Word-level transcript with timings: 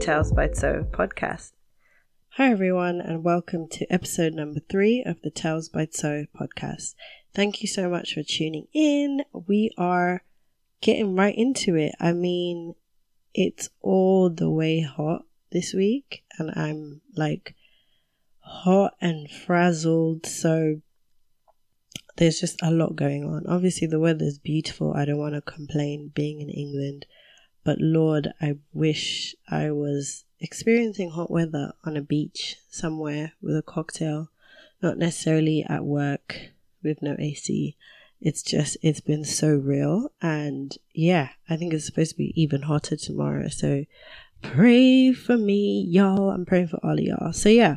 Tales 0.00 0.32
by 0.32 0.50
So 0.54 0.86
podcast. 0.90 1.52
Hi, 2.30 2.50
everyone, 2.50 3.02
and 3.02 3.22
welcome 3.22 3.68
to 3.68 3.92
episode 3.92 4.32
number 4.32 4.60
three 4.70 5.02
of 5.04 5.20
the 5.20 5.30
Tales 5.30 5.68
by 5.68 5.88
So 5.90 6.24
podcast. 6.34 6.94
Thank 7.34 7.60
you 7.60 7.68
so 7.68 7.90
much 7.90 8.14
for 8.14 8.22
tuning 8.22 8.66
in. 8.72 9.24
We 9.46 9.72
are 9.76 10.22
getting 10.80 11.16
right 11.16 11.34
into 11.36 11.76
it. 11.76 11.94
I 12.00 12.14
mean, 12.14 12.76
it's 13.34 13.68
all 13.82 14.30
the 14.30 14.48
way 14.48 14.80
hot 14.80 15.26
this 15.52 15.74
week, 15.74 16.24
and 16.38 16.50
I'm 16.56 17.02
like 17.14 17.54
hot 18.38 18.94
and 19.02 19.30
frazzled. 19.30 20.24
So 20.24 20.80
there's 22.16 22.40
just 22.40 22.58
a 22.62 22.70
lot 22.70 22.96
going 22.96 23.24
on. 23.24 23.46
Obviously, 23.46 23.86
the 23.86 24.00
weather's 24.00 24.38
beautiful. 24.38 24.94
I 24.94 25.04
don't 25.04 25.18
want 25.18 25.34
to 25.34 25.42
complain 25.42 26.10
being 26.14 26.40
in 26.40 26.48
England, 26.48 27.04
but 27.70 27.80
Lord, 27.80 28.32
I 28.40 28.56
wish 28.72 29.36
I 29.48 29.70
was 29.70 30.24
experiencing 30.40 31.10
hot 31.10 31.30
weather 31.30 31.72
on 31.84 31.96
a 31.96 32.02
beach 32.02 32.56
somewhere 32.68 33.34
with 33.40 33.56
a 33.56 33.62
cocktail, 33.62 34.32
not 34.82 34.98
necessarily 34.98 35.64
at 35.68 35.84
work 35.84 36.50
with 36.82 37.00
no 37.00 37.14
AC. 37.16 37.76
It's 38.20 38.42
just, 38.42 38.76
it's 38.82 39.00
been 39.00 39.24
so 39.24 39.50
real. 39.50 40.10
And 40.20 40.76
yeah, 40.92 41.28
I 41.48 41.56
think 41.56 41.72
it's 41.72 41.86
supposed 41.86 42.10
to 42.10 42.16
be 42.16 42.32
even 42.34 42.62
hotter 42.62 42.96
tomorrow. 42.96 43.46
So 43.46 43.84
pray 44.42 45.12
for 45.12 45.36
me, 45.38 45.86
y'all. 45.88 46.30
I'm 46.30 46.44
praying 46.44 46.66
for 46.66 46.80
all 46.82 46.98
of 46.98 47.04
y'all. 47.04 47.32
So 47.32 47.50
yeah, 47.50 47.76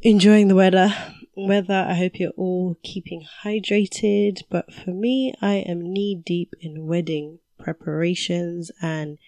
enjoying 0.00 0.48
the 0.48 0.54
weather. 0.54 0.90
Weather, 1.36 1.86
I 1.86 1.92
hope 1.92 2.18
you're 2.18 2.30
all 2.30 2.78
keeping 2.82 3.26
hydrated. 3.44 4.44
But 4.48 4.72
for 4.72 4.92
me, 4.92 5.34
I 5.42 5.56
am 5.56 5.82
knee 5.82 6.14
deep 6.14 6.54
in 6.62 6.86
wedding 6.86 7.40
preparations 7.60 8.70
and 8.80 9.18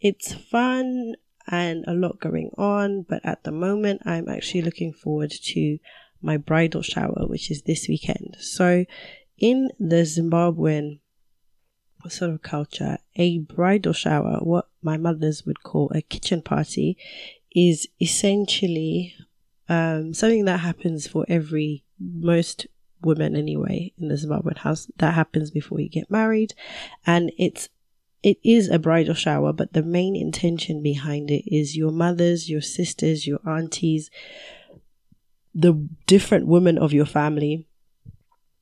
it's 0.00 0.32
fun 0.34 1.14
and 1.48 1.84
a 1.86 1.94
lot 1.94 2.20
going 2.20 2.50
on. 2.56 3.02
But 3.02 3.24
at 3.24 3.44
the 3.44 3.52
moment, 3.52 4.02
I'm 4.04 4.28
actually 4.28 4.62
looking 4.62 4.92
forward 4.92 5.30
to 5.30 5.78
my 6.20 6.36
bridal 6.36 6.82
shower, 6.82 7.26
which 7.26 7.50
is 7.50 7.62
this 7.62 7.88
weekend. 7.88 8.36
So, 8.40 8.84
in 9.38 9.70
the 9.78 10.02
Zimbabwean 10.02 11.00
sort 12.08 12.30
of 12.30 12.42
culture, 12.42 12.98
a 13.16 13.38
bridal 13.38 13.92
shower, 13.92 14.38
what 14.40 14.68
my 14.82 14.96
mothers 14.96 15.44
would 15.46 15.62
call 15.62 15.90
a 15.94 16.02
kitchen 16.02 16.42
party, 16.42 16.96
is 17.54 17.88
essentially 18.00 19.14
um, 19.68 20.14
something 20.14 20.44
that 20.46 20.60
happens 20.60 21.06
for 21.06 21.24
every 21.28 21.84
most 21.98 22.66
women 23.02 23.36
anyway 23.36 23.92
in 23.98 24.08
the 24.08 24.14
Zimbabwean 24.14 24.58
house. 24.58 24.88
That 24.98 25.14
happens 25.14 25.50
before 25.50 25.80
you 25.80 25.88
get 25.88 26.10
married, 26.10 26.54
and 27.06 27.32
it's 27.36 27.68
it 28.22 28.38
is 28.44 28.68
a 28.68 28.78
bridal 28.78 29.14
shower, 29.14 29.52
but 29.52 29.72
the 29.72 29.82
main 29.82 30.14
intention 30.14 30.82
behind 30.82 31.30
it 31.30 31.44
is 31.46 31.76
your 31.76 31.90
mothers, 31.90 32.48
your 32.48 32.60
sisters, 32.60 33.26
your 33.26 33.40
aunties, 33.46 34.10
the 35.54 35.88
different 36.06 36.46
women 36.46 36.78
of 36.78 36.92
your 36.92 37.06
family 37.06 37.66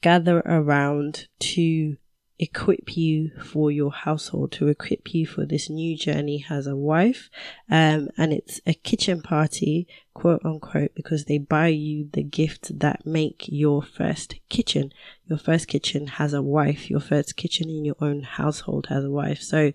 gather 0.00 0.38
around 0.40 1.28
to 1.38 1.96
equip 2.40 2.96
you 2.96 3.30
for 3.44 3.70
your 3.70 3.92
household, 3.92 4.50
to 4.50 4.68
equip 4.68 5.12
you 5.14 5.26
for 5.26 5.44
this 5.44 5.68
new 5.68 5.94
journey 5.94 6.46
as 6.48 6.66
a 6.66 6.74
wife. 6.74 7.28
Um, 7.70 8.08
and 8.16 8.32
it's 8.32 8.62
a 8.66 8.72
kitchen 8.72 9.20
party, 9.20 9.86
quote 10.14 10.40
unquote, 10.42 10.94
because 10.94 11.26
they 11.26 11.36
buy 11.36 11.68
you 11.68 12.08
the 12.12 12.22
gift 12.22 12.80
that 12.80 13.04
make 13.04 13.44
your 13.46 13.82
first 13.82 14.36
kitchen. 14.48 14.90
Your 15.26 15.38
first 15.38 15.68
kitchen 15.68 16.06
has 16.06 16.32
a 16.32 16.40
wife. 16.40 16.88
Your 16.88 17.00
first 17.00 17.36
kitchen 17.36 17.68
in 17.68 17.84
your 17.84 17.96
own 18.00 18.22
household 18.22 18.86
has 18.88 19.04
a 19.04 19.10
wife. 19.10 19.42
So, 19.42 19.72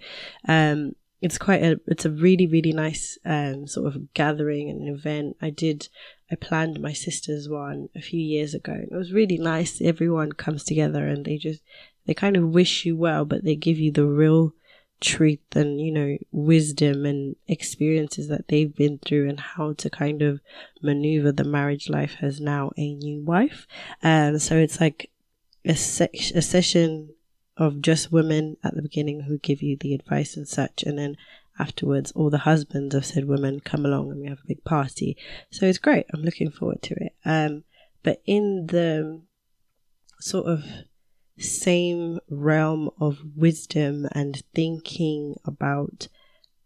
um, 0.48 0.96
it's 1.22 1.38
quite 1.38 1.64
a, 1.64 1.80
it's 1.88 2.06
a 2.06 2.12
really, 2.12 2.46
really 2.46 2.74
nice, 2.74 3.18
um, 3.26 3.68
sort 3.68 3.88
of 3.88 4.14
gathering 4.14 4.70
and 4.70 4.90
event. 4.90 5.38
I 5.42 5.50
did, 5.50 5.88
I 6.32 6.36
planned 6.36 6.80
my 6.80 6.94
sister's 6.94 7.48
one 7.48 7.90
a 7.96 8.02
few 8.02 8.20
years 8.20 8.54
ago. 8.54 8.74
It 8.74 8.96
was 8.96 9.14
really 9.14 9.38
nice. 9.38 9.82
Everyone 9.82 10.34
comes 10.34 10.64
together 10.64 11.08
and 11.08 11.26
they 11.26 11.38
just, 11.38 11.62
they 12.06 12.14
kind 12.14 12.38
of 12.38 12.50
wish 12.50 12.86
you 12.86 12.96
well, 12.96 13.26
but 13.26 13.44
they 13.44 13.56
give 13.56 13.78
you 13.78 13.92
the 13.92 14.06
real 14.06 14.54
truth 15.02 15.40
and, 15.56 15.82
you 15.82 15.92
know, 15.92 16.18
wisdom 16.32 17.06
and 17.06 17.36
experiences 17.48 18.28
that 18.30 18.48
they've 18.48 18.76
been 18.76 19.00
through 19.00 19.28
and 19.28 19.40
how 19.40 19.74
to 19.74 19.90
kind 19.90 20.22
of 20.22 20.40
maneuver 20.82 21.32
the 21.32 21.44
marriage 21.44 21.90
life 21.90 22.18
as 22.22 22.40
now 22.40 22.72
a 22.78 22.94
new 22.94 23.22
wife. 23.24 23.68
And 24.02 24.42
so 24.42 24.56
it's 24.56 24.80
like 24.80 25.12
a, 25.66 25.72
a 25.72 26.42
session 26.42 27.10
of 27.58 27.82
just 27.82 28.12
women 28.12 28.58
at 28.64 28.76
the 28.76 28.82
beginning 28.82 29.22
who 29.22 29.38
give 29.38 29.62
you 29.62 29.78
the 29.78 29.94
advice 29.94 30.36
and 30.38 30.48
such. 30.48 30.84
And 30.84 30.98
then 30.98 31.18
afterwards, 31.60 32.12
all 32.12 32.30
the 32.30 32.40
husbands 32.40 32.96
of 32.96 33.06
said 33.06 33.26
women 33.26 33.60
come 33.60 33.86
along 33.86 34.12
and 34.12 34.22
we 34.22 34.28
have 34.28 34.40
a 34.44 34.48
big 34.48 34.64
party. 34.64 35.18
So 35.52 35.66
it's 35.66 35.78
great. 35.78 36.06
I'm 36.14 36.24
looking 36.24 36.52
forward 36.52 36.82
to 36.84 36.96
it. 36.96 37.16
Um, 37.24 37.64
but 38.04 38.22
in 38.26 38.68
the 38.68 39.22
sort 40.20 40.48
of 40.48 40.64
same 41.38 42.20
realm 42.30 42.90
of 43.00 43.20
wisdom 43.36 44.08
and 44.14 44.42
thinking 44.54 45.36
about 45.46 46.08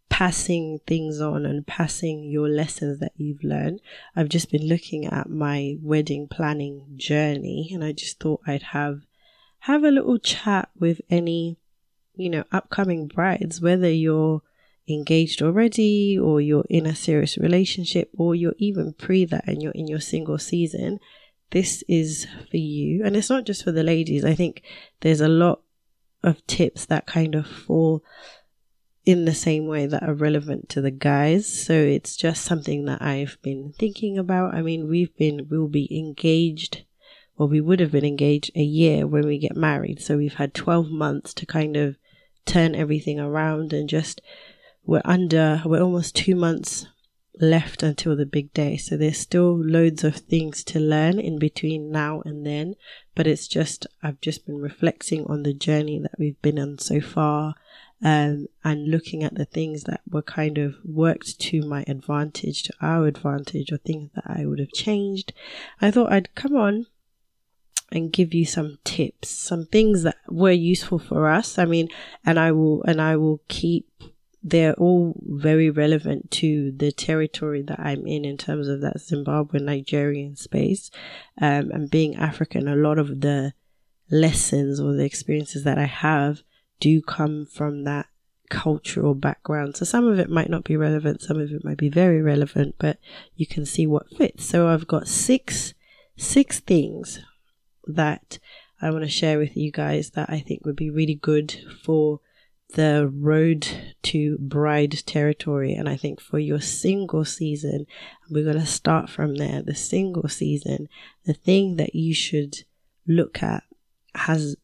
passing 0.09 0.79
things 0.85 1.21
on 1.21 1.45
and 1.45 1.65
passing 1.65 2.23
your 2.23 2.49
lessons 2.49 2.99
that 2.99 3.13
you've 3.15 3.43
learned. 3.43 3.79
I've 4.15 4.29
just 4.29 4.51
been 4.51 4.67
looking 4.67 5.05
at 5.05 5.29
my 5.29 5.77
wedding 5.81 6.27
planning 6.27 6.85
journey 6.97 7.69
and 7.73 7.83
I 7.83 7.93
just 7.93 8.19
thought 8.19 8.41
I'd 8.45 8.63
have 8.63 9.01
have 9.63 9.83
a 9.83 9.91
little 9.91 10.17
chat 10.17 10.69
with 10.77 11.01
any, 11.09 11.57
you 12.15 12.29
know, 12.29 12.43
upcoming 12.51 13.07
brides, 13.07 13.61
whether 13.61 13.89
you're 13.89 14.41
engaged 14.87 15.41
already 15.41 16.17
or 16.17 16.41
you're 16.41 16.65
in 16.69 16.85
a 16.85 16.95
serious 16.95 17.37
relationship 17.37 18.09
or 18.17 18.35
you're 18.35 18.55
even 18.57 18.93
pre 18.93 19.25
that 19.25 19.47
and 19.47 19.61
you're 19.61 19.73
in 19.73 19.87
your 19.87 19.99
single 19.99 20.37
season 20.37 20.99
this 21.51 21.83
is 21.87 22.27
for 22.49 22.57
you. 22.57 23.03
And 23.03 23.15
it's 23.15 23.29
not 23.29 23.45
just 23.45 23.63
for 23.63 23.71
the 23.71 23.83
ladies. 23.83 24.23
I 24.23 24.35
think 24.35 24.63
there's 25.01 25.21
a 25.21 25.27
lot 25.27 25.61
of 26.23 26.45
tips 26.47 26.85
that 26.85 27.05
kind 27.05 27.35
of 27.35 27.47
fall 27.47 28.03
in 29.05 29.25
the 29.25 29.33
same 29.33 29.65
way 29.65 29.85
that 29.85 30.03
are 30.03 30.13
relevant 30.13 30.69
to 30.69 30.81
the 30.81 30.91
guys. 30.91 31.47
So 31.47 31.73
it's 31.73 32.15
just 32.15 32.43
something 32.43 32.85
that 32.85 33.01
I've 33.01 33.37
been 33.41 33.73
thinking 33.77 34.17
about. 34.17 34.53
I 34.53 34.61
mean, 34.61 34.87
we've 34.87 35.15
been, 35.15 35.47
we'll 35.49 35.67
be 35.67 35.87
engaged, 35.97 36.83
or 37.37 37.47
we 37.47 37.61
would 37.61 37.79
have 37.79 37.91
been 37.91 38.05
engaged 38.05 38.51
a 38.55 38.61
year 38.61 39.07
when 39.07 39.25
we 39.25 39.39
get 39.39 39.55
married. 39.55 40.01
So 40.01 40.17
we've 40.17 40.35
had 40.35 40.53
12 40.53 40.91
months 40.91 41.33
to 41.35 41.45
kind 41.45 41.75
of 41.77 41.95
turn 42.45 42.75
everything 42.75 43.19
around 43.19 43.73
and 43.73 43.89
just, 43.89 44.21
we're 44.85 45.01
under, 45.05 45.61
we're 45.65 45.81
almost 45.81 46.15
two 46.15 46.35
months 46.35 46.85
left 47.39 47.83
until 47.83 48.15
the 48.15 48.25
big 48.25 48.53
day. 48.53 48.77
So 48.77 48.97
there's 48.97 49.17
still 49.17 49.57
loads 49.57 50.03
of 50.03 50.15
things 50.15 50.63
to 50.65 50.79
learn 50.79 51.19
in 51.19 51.39
between 51.39 51.91
now 51.91 52.21
and 52.25 52.45
then. 52.45 52.75
But 53.15 53.27
it's 53.27 53.47
just, 53.47 53.87
I've 54.03 54.21
just 54.21 54.45
been 54.45 54.59
reflecting 54.59 55.25
on 55.27 55.43
the 55.43 55.53
journey 55.53 55.99
that 55.99 56.19
we've 56.19 56.41
been 56.41 56.59
on 56.59 56.79
so 56.79 57.01
far. 57.01 57.55
Um, 58.01 58.47
and 58.63 58.87
looking 58.87 59.25
at 59.25 59.35
the 59.35 59.43
things 59.43 59.83
that 59.83 59.99
were 60.09 60.21
kind 60.21 60.57
of 60.57 60.77
worked 60.85 61.37
to 61.39 61.61
my 61.63 61.83
advantage, 61.85 62.63
to 62.63 62.73
our 62.81 63.07
advantage, 63.07 63.73
or 63.73 63.77
things 63.77 64.11
that 64.15 64.23
I 64.25 64.45
would 64.45 64.59
have 64.59 64.71
changed. 64.71 65.33
I 65.81 65.91
thought 65.91 66.11
I'd 66.11 66.33
come 66.33 66.55
on 66.55 66.85
and 67.91 68.13
give 68.13 68.33
you 68.33 68.45
some 68.45 68.77
tips, 68.85 69.29
some 69.29 69.65
things 69.65 70.03
that 70.03 70.15
were 70.29 70.51
useful 70.51 70.99
for 70.99 71.27
us. 71.27 71.57
I 71.57 71.65
mean, 71.65 71.89
and 72.25 72.39
I 72.39 72.53
will, 72.53 72.83
and 72.83 73.01
I 73.01 73.17
will 73.17 73.41
keep 73.49 73.89
they're 74.41 74.73
all 74.75 75.21
very 75.25 75.69
relevant 75.69 76.31
to 76.31 76.71
the 76.71 76.91
territory 76.91 77.61
that 77.63 77.79
I'm 77.79 78.07
in 78.07 78.23
in 78.23 78.37
terms 78.37 78.67
of 78.67 78.81
that 78.81 79.01
Zimbabwe 79.01 79.59
Nigerian 79.59 80.35
space. 80.35 80.89
Um, 81.41 81.71
and 81.71 81.89
being 81.89 82.15
African, 82.15 82.67
a 82.67 82.75
lot 82.75 82.97
of 82.97 83.21
the 83.21 83.53
lessons 84.09 84.79
or 84.79 84.93
the 84.93 85.03
experiences 85.03 85.63
that 85.63 85.77
I 85.77 85.85
have 85.85 86.43
do 86.79 87.01
come 87.01 87.45
from 87.45 87.83
that 87.83 88.07
cultural 88.49 89.13
background. 89.13 89.75
So 89.75 89.85
some 89.85 90.07
of 90.07 90.19
it 90.19 90.29
might 90.29 90.49
not 90.49 90.63
be 90.63 90.77
relevant, 90.77 91.21
some 91.21 91.39
of 91.39 91.51
it 91.51 91.63
might 91.63 91.77
be 91.77 91.89
very 91.89 92.21
relevant, 92.21 92.75
but 92.79 92.97
you 93.35 93.45
can 93.45 93.65
see 93.65 93.85
what 93.85 94.09
fits. 94.17 94.45
So 94.45 94.67
I've 94.67 94.87
got 94.87 95.07
six 95.07 95.73
six 96.17 96.59
things 96.59 97.19
that 97.85 98.39
I 98.81 98.91
want 98.91 99.03
to 99.03 99.09
share 99.09 99.39
with 99.39 99.55
you 99.55 99.71
guys 99.71 100.11
that 100.11 100.29
I 100.29 100.39
think 100.39 100.65
would 100.65 100.75
be 100.75 100.89
really 100.89 101.15
good 101.15 101.55
for 101.83 102.19
the 102.73 103.11
road 103.13 103.67
to 104.03 104.37
bride 104.39 104.91
territory. 105.05 105.73
And 105.73 105.89
I 105.89 105.97
think 105.97 106.21
for 106.21 106.39
your 106.39 106.61
single 106.61 107.25
season, 107.25 107.85
we're 108.29 108.43
going 108.43 108.59
to 108.59 108.65
start 108.65 109.09
from 109.09 109.35
there. 109.35 109.61
The 109.61 109.75
single 109.75 110.29
season, 110.29 110.87
the 111.25 111.33
thing 111.33 111.77
that 111.77 111.95
you 111.95 112.13
should 112.13 112.63
look 113.07 113.41
at 113.41 113.63
has 114.15 114.55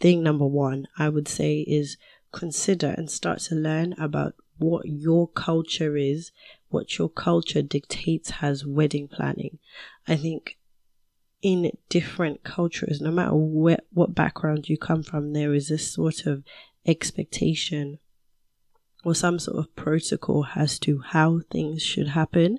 thing 0.00 0.22
number 0.22 0.46
one, 0.46 0.86
I 0.98 1.08
would 1.08 1.28
say, 1.28 1.60
is 1.60 1.96
consider 2.32 2.94
and 2.96 3.10
start 3.10 3.38
to 3.40 3.54
learn 3.54 3.94
about 3.98 4.34
what 4.58 4.86
your 4.86 5.28
culture 5.28 5.96
is, 5.96 6.32
what 6.68 6.98
your 6.98 7.08
culture 7.08 7.62
dictates 7.62 8.32
as 8.42 8.66
wedding 8.66 9.08
planning. 9.08 9.58
I 10.06 10.16
think 10.16 10.58
in 11.42 11.70
different 11.88 12.44
cultures, 12.44 13.00
no 13.00 13.10
matter 13.10 13.34
where, 13.34 13.78
what 13.92 14.14
background 14.14 14.68
you 14.68 14.76
come 14.76 15.02
from, 15.02 15.32
there 15.32 15.54
is 15.54 15.68
this 15.68 15.90
sort 15.90 16.26
of 16.26 16.42
expectation 16.86 17.98
or 19.04 19.14
some 19.14 19.38
sort 19.38 19.58
of 19.58 19.76
protocol 19.76 20.46
as 20.56 20.78
to 20.80 20.98
how 20.98 21.40
things 21.50 21.82
should 21.82 22.08
happen. 22.08 22.58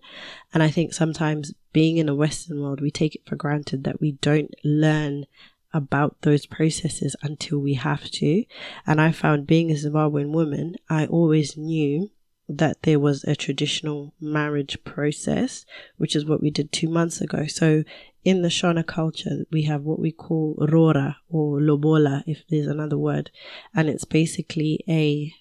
And 0.53 0.63
I 0.63 0.69
think 0.69 0.93
sometimes 0.93 1.53
being 1.73 1.97
in 1.97 2.07
a 2.07 2.15
Western 2.15 2.61
world, 2.61 2.79
we 2.79 2.89
take 2.89 3.15
it 3.15 3.25
for 3.25 3.35
granted 3.35 3.83
that 3.83 3.99
we 3.99 4.13
don't 4.13 4.53
learn 4.63 5.25
about 5.73 6.21
those 6.21 6.45
processes 6.45 7.15
until 7.21 7.59
we 7.59 7.73
have 7.73 8.09
to. 8.11 8.45
And 8.85 9.01
I 9.01 9.11
found 9.11 9.45
being 9.45 9.71
a 9.71 9.75
Zimbabwean 9.75 10.29
woman, 10.29 10.75
I 10.89 11.05
always 11.05 11.57
knew 11.57 12.09
that 12.49 12.83
there 12.83 12.99
was 12.99 13.23
a 13.23 13.35
traditional 13.35 14.13
marriage 14.21 14.77
process, 14.83 15.65
which 15.97 16.15
is 16.15 16.25
what 16.25 16.41
we 16.41 16.49
did 16.49 16.71
two 16.71 16.89
months 16.89 17.19
ago. 17.19 17.45
So 17.47 17.83
in 18.23 18.41
the 18.41 18.49
Shona 18.49 18.85
culture, 18.85 19.45
we 19.51 19.63
have 19.63 19.83
what 19.83 19.99
we 19.99 20.11
call 20.11 20.55
Rora 20.57 21.17
or 21.29 21.59
Lobola, 21.59 22.23
if 22.25 22.43
there's 22.49 22.67
another 22.67 22.97
word. 22.97 23.31
And 23.73 23.89
it's 23.89 24.05
basically 24.05 24.83
a 24.87 25.33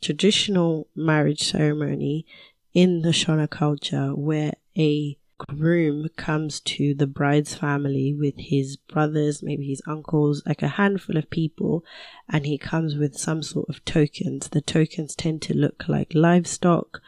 traditional 0.00 0.88
marriage 0.94 1.42
ceremony 1.42 2.26
in 2.74 3.02
the 3.02 3.10
Shona 3.10 3.48
culture 3.48 4.14
where 4.14 4.54
a 4.76 5.18
groom 5.38 6.08
comes 6.16 6.60
to 6.60 6.94
the 6.94 7.06
bride's 7.06 7.54
family 7.54 8.14
with 8.14 8.34
his 8.36 8.76
brothers, 8.76 9.42
maybe 9.42 9.66
his 9.66 9.82
uncles, 9.86 10.42
like 10.46 10.62
a 10.62 10.68
handful 10.68 11.16
of 11.16 11.30
people, 11.30 11.84
and 12.28 12.46
he 12.46 12.58
comes 12.58 12.96
with 12.96 13.16
some 13.16 13.42
sort 13.42 13.68
of 13.68 13.84
tokens. 13.84 14.48
The 14.48 14.60
tokens 14.60 15.14
tend 15.14 15.42
to 15.42 15.54
look 15.54 15.84
like 15.88 16.14
livestock, 16.14 17.00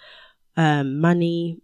um, 0.56 1.00
money, 1.00 1.60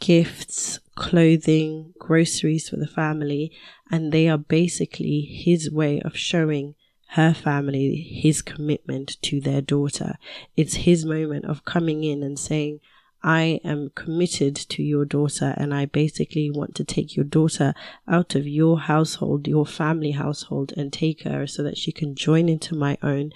gifts, 0.00 0.78
clothing, 0.94 1.94
groceries 1.98 2.68
for 2.68 2.76
the 2.76 2.86
family, 2.86 3.52
and 3.90 4.12
they 4.12 4.28
are 4.28 4.38
basically 4.38 5.20
his 5.22 5.70
way 5.70 6.00
of 6.00 6.16
showing 6.16 6.74
her 7.08 7.32
family 7.32 7.96
his 7.96 8.42
commitment 8.42 9.20
to 9.22 9.40
their 9.40 9.60
daughter. 9.60 10.16
It's 10.56 10.74
his 10.74 11.04
moment 11.04 11.44
of 11.44 11.64
coming 11.64 12.02
in 12.02 12.22
and 12.22 12.38
saying, 12.38 12.80
I 13.26 13.58
am 13.64 13.90
committed 13.94 14.54
to 14.54 14.82
your 14.82 15.06
daughter 15.06 15.54
and 15.56 15.72
I 15.72 15.86
basically 15.86 16.50
want 16.50 16.74
to 16.74 16.84
take 16.84 17.16
your 17.16 17.24
daughter 17.24 17.72
out 18.06 18.34
of 18.34 18.46
your 18.46 18.80
household, 18.80 19.48
your 19.48 19.64
family 19.64 20.10
household, 20.10 20.74
and 20.76 20.92
take 20.92 21.22
her 21.22 21.46
so 21.46 21.62
that 21.62 21.78
she 21.78 21.90
can 21.90 22.14
join 22.14 22.50
into 22.50 22.74
my 22.74 22.98
own 23.02 23.32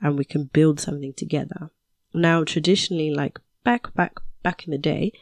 and 0.00 0.16
we 0.16 0.24
can 0.24 0.44
build 0.44 0.78
something 0.78 1.12
together. 1.14 1.70
Now, 2.14 2.44
traditionally, 2.44 3.12
like 3.12 3.40
back, 3.64 3.92
back, 3.94 4.20
back 4.44 4.64
in 4.64 4.70
the 4.70 4.78
day, 4.78 5.12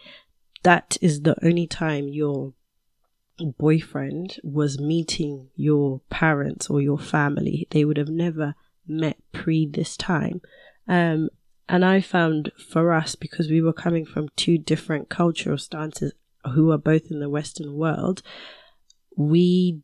that 0.64 0.99
is 1.00 1.22
the 1.22 1.43
only 1.43 1.67
time 1.67 2.08
your 2.08 2.52
boyfriend 3.58 4.37
was 4.44 4.78
meeting 4.78 5.49
your 5.56 6.02
parents 6.11 6.69
or 6.69 6.82
your 6.82 6.99
family. 6.99 7.67
They 7.70 7.87
would 7.87 7.96
have 7.96 8.11
never 8.11 8.55
met 8.87 9.17
pre 9.32 9.64
this 9.64 9.96
time. 9.96 10.43
Um, 10.87 11.31
and 11.70 11.84
I 11.84 12.00
found 12.00 12.50
for 12.58 12.93
us, 12.93 13.14
because 13.14 13.49
we 13.49 13.62
were 13.62 13.72
coming 13.72 14.05
from 14.05 14.28
two 14.34 14.58
different 14.58 15.08
cultural 15.08 15.56
stances 15.56 16.12
who 16.55 16.72
are 16.72 16.78
both 16.78 17.12
in 17.12 17.20
the 17.20 17.31
Western 17.31 17.76
world, 17.76 18.22
we 19.17 19.81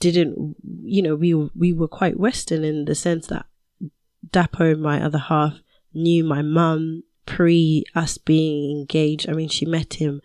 didn't, 0.00 0.56
you 0.84 1.02
know, 1.02 1.14
we, 1.14 1.34
we 1.34 1.74
were 1.74 1.86
quite 1.86 2.18
Western 2.18 2.64
in 2.64 2.86
the 2.86 2.94
sense 2.94 3.26
that 3.26 3.44
Dapo, 4.30 4.78
my 4.78 5.04
other 5.04 5.18
half, 5.18 5.58
knew 5.92 6.24
my 6.24 6.40
mum 6.40 7.02
pre 7.26 7.84
us 7.94 8.16
being 8.16 8.78
engaged. 8.78 9.28
I 9.28 9.34
mean, 9.34 9.50
she 9.50 9.66
met 9.66 9.94
him 9.94 10.22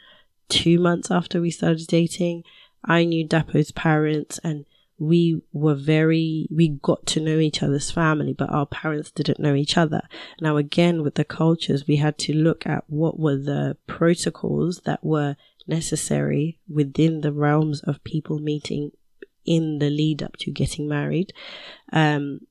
two 0.47 0.79
months 0.79 1.11
after 1.11 1.41
we 1.41 1.51
started 1.51 1.85
dating. 1.88 2.44
I 2.85 3.03
knew 3.03 3.27
Dapo's 3.27 3.71
parents 3.71 4.39
and 4.41 4.65
we 4.98 5.42
were 5.51 5.75
very, 5.75 6.48
we 6.51 6.69
got 6.69 7.06
to 7.07 7.19
know 7.19 7.40
each 7.40 7.63
other's 7.63 7.92
family, 7.92 8.34
but 8.34 8.50
our 8.50 8.66
parents 8.66 9.12
didn't 9.12 9.40
know 9.40 9.56
each 9.56 9.78
other. 9.78 10.01
Now, 10.40 10.57
again, 10.57 11.04
with 11.04 11.16
the 11.16 11.25
cultures, 11.25 11.88
we 11.88 11.98
had 11.98 12.18
to 12.19 12.34
look 12.34 12.66
at 12.66 12.84
what 12.88 13.19
were 13.19 13.38
the 13.38 13.78
protocols 13.88 14.81
that 14.86 15.04
were 15.04 15.36
necessary 15.68 16.60
within 16.68 17.22
the 17.22 17.31
realms 17.31 17.81
of 17.81 18.04
people 18.04 18.40
meeting 18.40 18.92
in 19.45 19.80
the 19.80 19.90
lead 19.90 20.24
up 20.24 20.38
to 20.38 20.51
getting 20.51 20.88
married. 20.88 21.34
Um, 21.92 22.42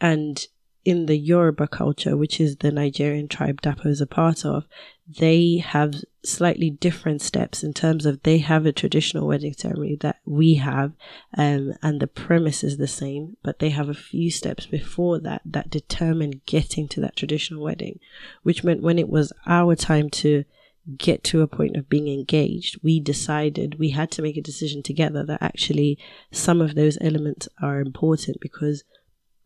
and 0.00 0.46
in 0.88 1.04
the 1.04 1.18
Yoruba 1.18 1.68
culture, 1.68 2.16
which 2.16 2.40
is 2.40 2.56
the 2.56 2.72
Nigerian 2.72 3.28
tribe 3.28 3.60
Dapo 3.60 3.84
is 3.88 4.00
a 4.00 4.06
part 4.06 4.46
of, 4.46 4.64
they 5.06 5.58
have 5.58 6.02
slightly 6.24 6.70
different 6.70 7.20
steps 7.20 7.62
in 7.62 7.74
terms 7.74 8.06
of 8.06 8.22
they 8.22 8.38
have 8.38 8.64
a 8.64 8.72
traditional 8.72 9.26
wedding 9.26 9.52
ceremony 9.52 9.96
that 10.00 10.16
we 10.24 10.54
have, 10.54 10.94
um, 11.36 11.74
and 11.82 12.00
the 12.00 12.06
premise 12.06 12.64
is 12.64 12.78
the 12.78 12.86
same, 12.86 13.36
but 13.42 13.58
they 13.58 13.68
have 13.68 13.90
a 13.90 13.94
few 13.94 14.30
steps 14.30 14.64
before 14.64 15.20
that 15.20 15.42
that 15.44 15.68
determine 15.68 16.40
getting 16.46 16.88
to 16.88 17.02
that 17.02 17.16
traditional 17.16 17.62
wedding, 17.62 17.98
which 18.42 18.64
meant 18.64 18.80
when 18.80 18.98
it 18.98 19.10
was 19.10 19.30
our 19.46 19.76
time 19.76 20.08
to 20.08 20.42
get 20.96 21.22
to 21.22 21.42
a 21.42 21.46
point 21.46 21.76
of 21.76 21.90
being 21.90 22.08
engaged, 22.08 22.82
we 22.82 22.98
decided 22.98 23.78
we 23.78 23.90
had 23.90 24.10
to 24.10 24.22
make 24.22 24.38
a 24.38 24.40
decision 24.40 24.82
together 24.82 25.22
that 25.22 25.42
actually 25.42 25.98
some 26.32 26.62
of 26.62 26.74
those 26.74 26.96
elements 27.02 27.46
are 27.60 27.78
important 27.78 28.38
because 28.40 28.84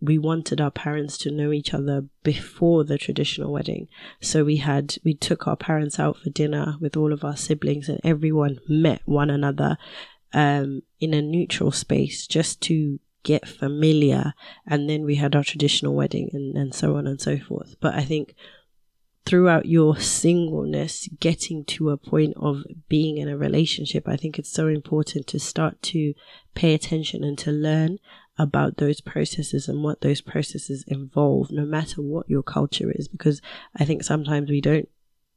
we 0.03 0.19
wanted 0.19 0.61
our 0.61 0.71
parents 0.71 1.17
to 1.17 1.31
know 1.31 1.53
each 1.53 1.73
other 1.73 2.05
before 2.25 2.83
the 2.83 2.99
traditional 2.99 3.53
wedding. 3.53 3.87
So 4.21 4.43
we 4.43 4.57
had, 4.57 4.97
we 5.05 5.15
took 5.15 5.47
our 5.47 5.57
parents 5.57 6.01
out 6.01 6.19
for 6.19 6.29
dinner 6.29 6.75
with 6.81 6.97
all 6.97 7.13
of 7.13 7.25
our 7.25 7.37
siblings 7.37 7.89
and 7.89 8.01
everyone 8.03 8.59
met 8.69 9.01
one 9.05 9.31
another, 9.31 9.79
um, 10.33 10.83
in 10.99 11.15
a 11.15 11.23
neutral 11.23 11.71
space 11.71 12.27
just 12.27 12.61
to 12.63 12.99
get 13.23 13.47
familiar. 13.47 14.35
And 14.67 14.91
then 14.91 15.05
we 15.05 15.15
had 15.15 15.37
our 15.37 15.45
traditional 15.45 15.95
wedding 15.95 16.31
and, 16.33 16.57
and 16.57 16.75
so 16.75 16.97
on 16.97 17.07
and 17.07 17.21
so 17.21 17.39
forth. 17.39 17.77
But 17.81 17.95
I 17.95 18.03
think 18.03 18.35
throughout 19.25 19.67
your 19.67 19.97
singleness, 19.99 21.09
getting 21.21 21.65
to 21.67 21.91
a 21.91 21.97
point 21.97 22.35
of 22.37 22.65
being 22.89 23.19
in 23.19 23.29
a 23.29 23.37
relationship, 23.37 24.09
I 24.09 24.17
think 24.17 24.37
it's 24.37 24.51
so 24.51 24.67
important 24.67 25.29
to 25.29 25.39
start 25.39 25.81
to 25.83 26.15
pay 26.55 26.75
attention 26.75 27.23
and 27.23 27.39
to 27.39 27.53
learn 27.53 27.99
about 28.39 28.79
those 28.79 29.01
processes 29.01 29.69
and 29.69 29.83
what 29.83 30.01
those 30.01 30.21
processes 30.21 30.85
involve, 30.89 31.51
no 31.51 31.65
matter 31.65 32.01
what 32.01 32.29
your 32.29 32.43
culture 32.43 32.91
is, 32.91 33.09
because 33.09 33.43
I 33.77 33.85
think 33.85 34.03
sometimes 34.03 34.51
we 34.51 34.61
don't 34.61 34.89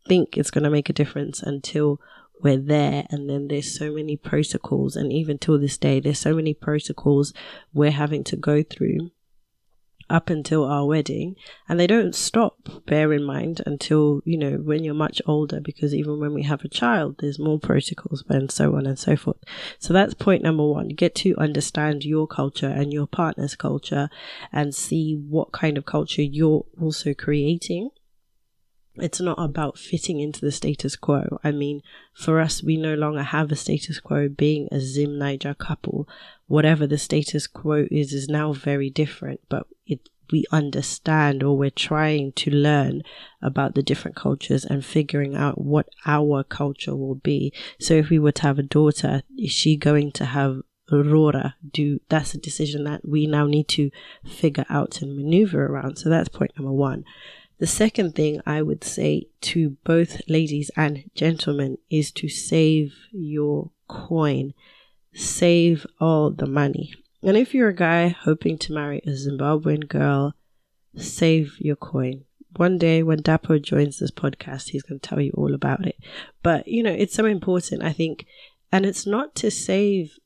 think 0.08 0.38
it's 0.38 0.52
going 0.52 0.64
to 0.64 0.70
make 0.70 0.90
a 0.90 0.94
difference 0.94 1.42
until 1.42 2.00
we're 2.42 2.58
there 2.58 3.06
and 3.10 3.30
then 3.30 3.48
there's 3.48 3.78
so 3.78 3.92
many 3.94 4.18
protocols 4.18 4.96
and 4.96 5.12
even 5.12 5.38
till 5.38 5.58
this 5.58 5.78
day 5.78 6.00
there's 6.00 6.20
so 6.20 6.36
many 6.36 6.54
protocols 6.54 7.34
we're 7.74 7.92
having 7.92 8.24
to 8.26 8.36
go 8.36 8.62
through 8.62 9.10
up 10.10 10.30
until 10.30 10.64
our 10.66 10.86
wedding 10.86 11.36
and 11.68 11.80
they 11.80 11.88
don't 11.88 12.14
stop 12.14 12.58
bear 12.86 13.12
in 13.12 13.24
mind 13.24 13.62
until 13.66 14.22
you 14.24 14.38
know 14.38 14.58
when 14.58 14.84
you're 14.84 14.94
much 14.94 15.22
older 15.26 15.60
because 15.60 15.94
even 15.94 16.20
when 16.20 16.34
we 16.34 16.44
have 16.44 16.64
a 16.64 16.70
child 16.70 17.16
there's 17.20 17.40
more 17.40 17.60
protocols 17.60 18.24
and 18.30 18.52
so 18.52 18.76
on 18.76 18.86
and 18.86 19.00
so 19.00 19.16
forth 19.16 19.38
so 19.80 19.94
that's 19.94 20.14
point 20.14 20.44
number 20.44 20.66
one 20.66 20.90
get 20.90 21.16
to 21.16 21.36
understand 21.38 22.04
your 22.04 22.28
culture 22.28 22.70
and 22.70 22.94
your 22.94 23.08
partner's 23.08 23.56
culture 23.56 24.10
and 24.52 24.76
see 24.76 25.14
what 25.28 25.52
kind 25.52 25.78
of 25.78 25.86
culture 25.86 26.22
you're 26.22 26.66
also 26.80 27.14
creating 27.14 27.90
it's 28.98 29.20
not 29.20 29.38
about 29.38 29.78
fitting 29.78 30.20
into 30.22 30.40
the 30.42 30.52
status 30.52 30.96
quo. 30.96 31.40
I 31.44 31.52
mean, 31.52 31.82
for 32.14 32.40
us, 32.40 32.64
we 32.64 32.78
no 32.78 32.94
longer 32.94 33.24
have 33.24 33.52
a 33.52 33.56
status 33.56 34.00
quo 34.00 34.30
being 34.30 34.70
a 34.72 34.80
Zim 34.80 35.18
Niger 35.18 35.54
couple. 35.54 36.08
Whatever 36.48 36.88
the 36.88 36.98
status 36.98 37.46
quo 37.46 37.88
is, 37.92 38.14
is 38.14 38.30
now 38.30 38.54
very 38.54 38.90
different, 38.90 39.42
but 39.50 39.68
we 40.32 40.46
understand 40.52 41.44
or 41.44 41.58
we're 41.58 41.70
trying 41.70 42.32
to 42.34 42.52
learn 42.52 43.04
about 43.42 43.76
the 43.76 43.84
different 43.84 44.16
cultures 44.16 44.66
and 44.66 44.86
figuring 44.86 45.36
out 45.36 45.62
what 45.62 45.90
our 46.06 46.44
culture 46.44 46.96
will 46.96 47.16
be. 47.16 47.54
So 47.80 47.94
if 47.96 48.10
we 48.10 48.20
were 48.20 48.32
to 48.34 48.42
have 48.44 48.60
a 48.60 48.64
daughter, 48.64 49.24
is 49.38 49.52
she 49.52 49.76
going 49.76 50.12
to 50.14 50.26
have 50.26 50.62
Aurora 50.92 51.56
do 51.74 52.00
that's 52.10 52.36
a 52.36 52.38
decision 52.38 52.84
that 52.84 53.08
we 53.08 53.26
now 53.26 53.48
need 53.48 53.68
to 53.70 53.90
figure 54.24 54.66
out 54.70 55.02
and 55.02 55.16
maneuver 55.16 55.66
around. 55.66 55.98
So 55.98 56.10
that's 56.10 56.30
point 56.30 56.52
number 56.58 56.72
one. 56.72 57.06
The 57.58 57.68
second 57.68 58.16
thing 58.16 58.42
I 58.46 58.62
would 58.62 58.84
say 58.84 59.28
to 59.42 59.78
both 59.84 60.22
ladies 60.28 60.70
and 60.76 61.10
gentlemen 61.16 61.78
is 61.90 62.12
to 62.12 62.28
save 62.28 62.94
your 63.12 63.72
coin. 63.88 64.54
Save 65.14 65.88
all 66.00 66.32
the 66.32 66.48
money. 66.48 66.94
And 67.26 67.36
if 67.36 67.56
you're 67.56 67.70
a 67.70 67.76
guy 67.76 68.10
hoping 68.10 68.60
to 68.60 68.74
marry 68.74 69.00
a 69.00 69.10
Zimbabwean 69.10 69.88
girl, 69.88 70.36
save 70.96 71.56
your 71.58 71.76
coin. 71.76 72.26
One 72.56 72.78
day 72.78 73.02
when 73.02 73.24
Dapo 73.24 73.60
joins 73.60 73.98
this 73.98 74.12
podcast, 74.12 74.70
he's 74.70 74.84
going 74.84 75.00
to 75.00 75.10
tell 75.10 75.20
you 75.20 75.32
all 75.36 75.56
about 75.56 75.88
it. 75.88 75.98
But, 76.44 76.68
you 76.68 76.84
know, 76.84 76.94
it's 76.94 77.16
so 77.16 77.26
important, 77.26 77.82
I 77.82 77.94
think. 77.94 78.28
And 78.72 78.86
it's 78.86 79.08
not 79.08 79.34
to 79.38 79.50
save, 79.50 80.20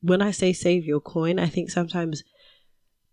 when 0.00 0.22
I 0.22 0.30
say 0.30 0.54
save 0.54 0.86
your 0.86 1.00
coin, 1.00 1.38
I 1.38 1.48
think 1.48 1.68
sometimes 1.70 2.24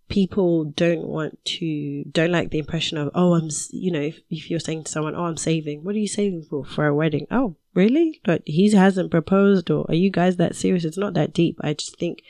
people 0.08 0.64
don't 0.64 1.06
want 1.06 1.44
to 1.44 2.04
don't 2.12 2.32
like 2.32 2.52
the 2.52 2.60
impression 2.60 2.96
of 2.96 3.10
oh 3.16 3.34
i'm 3.34 3.50
you 3.72 3.92
know 3.92 4.02
if, 4.02 4.20
if 4.30 4.52
you're 4.52 4.60
saying 4.60 4.84
to 4.84 4.92
someone 4.92 5.16
oh 5.16 5.24
i'm 5.24 5.36
saving 5.36 5.84
what 5.84 5.96
are 5.96 6.00
you 6.00 6.08
saving 6.08 6.44
for 6.44 6.64
for 6.64 6.86
a 6.86 6.94
wedding 6.94 7.26
oh 7.32 7.56
really 7.74 8.22
but 8.24 8.44
he 8.46 8.72
hasn't 8.72 9.10
proposed 9.10 9.72
or 9.72 9.84
are 9.90 9.96
you 9.96 10.12
guys 10.12 10.38
that 10.38 10.56
serious 10.56 10.86
it's 10.86 10.96
not 10.96 11.16
that 11.16 11.34
deep 11.34 11.58
i 11.62 11.74
just 11.74 11.98
think 11.98 12.22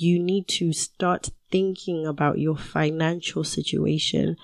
you 0.00 0.18
need 0.18 0.48
to 0.48 0.72
start 0.72 1.30
thinking 1.50 2.06
about 2.06 2.38
your 2.38 2.56
financial 2.56 3.44
situation 3.44 4.36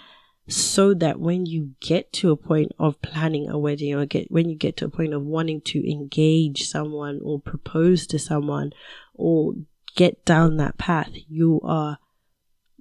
so 0.47 0.93
that 0.93 1.19
when 1.19 1.47
you 1.47 1.71
get 1.81 2.13
to 2.13 2.31
a 2.31 2.37
point 2.37 2.71
of 2.79 3.01
planning 3.01 3.49
a 3.49 3.59
wedding 3.59 3.95
or 3.95 4.05
get 4.05 4.31
when 4.31 4.49
you 4.49 4.57
get 4.57 4.77
to 4.77 4.85
a 4.85 4.91
point 4.91 5.15
of 5.15 5.23
wanting 5.23 5.61
to 5.61 5.91
engage 5.91 6.69
someone 6.69 7.19
or 7.23 7.41
propose 7.41 8.07
to 8.07 8.19
someone 8.19 8.71
or 9.15 9.55
get 9.97 10.23
down 10.25 10.57
that 10.57 10.77
path 10.77 11.11
you 11.29 11.61
are 11.65 11.99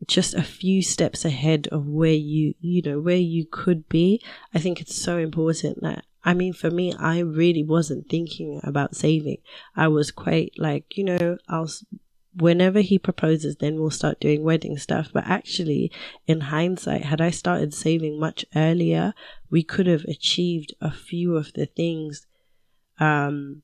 just 0.08 0.34
a 0.34 0.44
few 0.44 0.82
steps 0.82 1.26
ahead 1.26 1.68
of 1.72 1.88
where 1.88 2.12
you 2.12 2.54
you 2.60 2.82
know 2.82 3.00
where 3.00 3.16
you 3.16 3.46
could 3.50 3.88
be. 3.90 4.22
I 4.54 4.60
think 4.60 4.82
it's 4.82 4.96
so 4.96 5.18
important 5.18 5.82
that 5.82 6.06
i 6.26 6.34
mean 6.34 6.54
for 6.54 6.72
me 6.72 6.94
i 6.94 7.20
really 7.20 7.64
wasn't 7.64 8.10
thinking 8.10 8.60
about 8.64 8.96
saving. 8.96 9.38
I 9.76 9.88
was 9.88 10.12
quite 10.12 10.54
like 10.58 10.98
you 10.98 11.04
know 11.04 11.38
i'll 11.48 11.70
whenever 12.36 12.80
he 12.82 12.98
proposes, 12.98 13.58
then 13.58 13.80
we'll 13.80 13.92
start 13.92 14.20
doing 14.20 14.44
wedding 14.44 14.78
stuff. 14.78 15.10
But 15.14 15.26
actually, 15.26 15.92
in 16.28 16.42
hindsight, 16.42 17.06
had 17.06 17.22
I 17.22 17.30
started 17.30 17.74
saving 17.74 18.20
much 18.20 18.46
earlier, 18.56 19.14
we 19.50 19.64
could 19.64 19.88
have 19.88 20.04
achieved 20.06 20.74
a 20.82 20.92
few 20.92 21.36
of 21.36 21.54
the 21.54 21.66
things 21.66 22.26
um, 23.00 23.62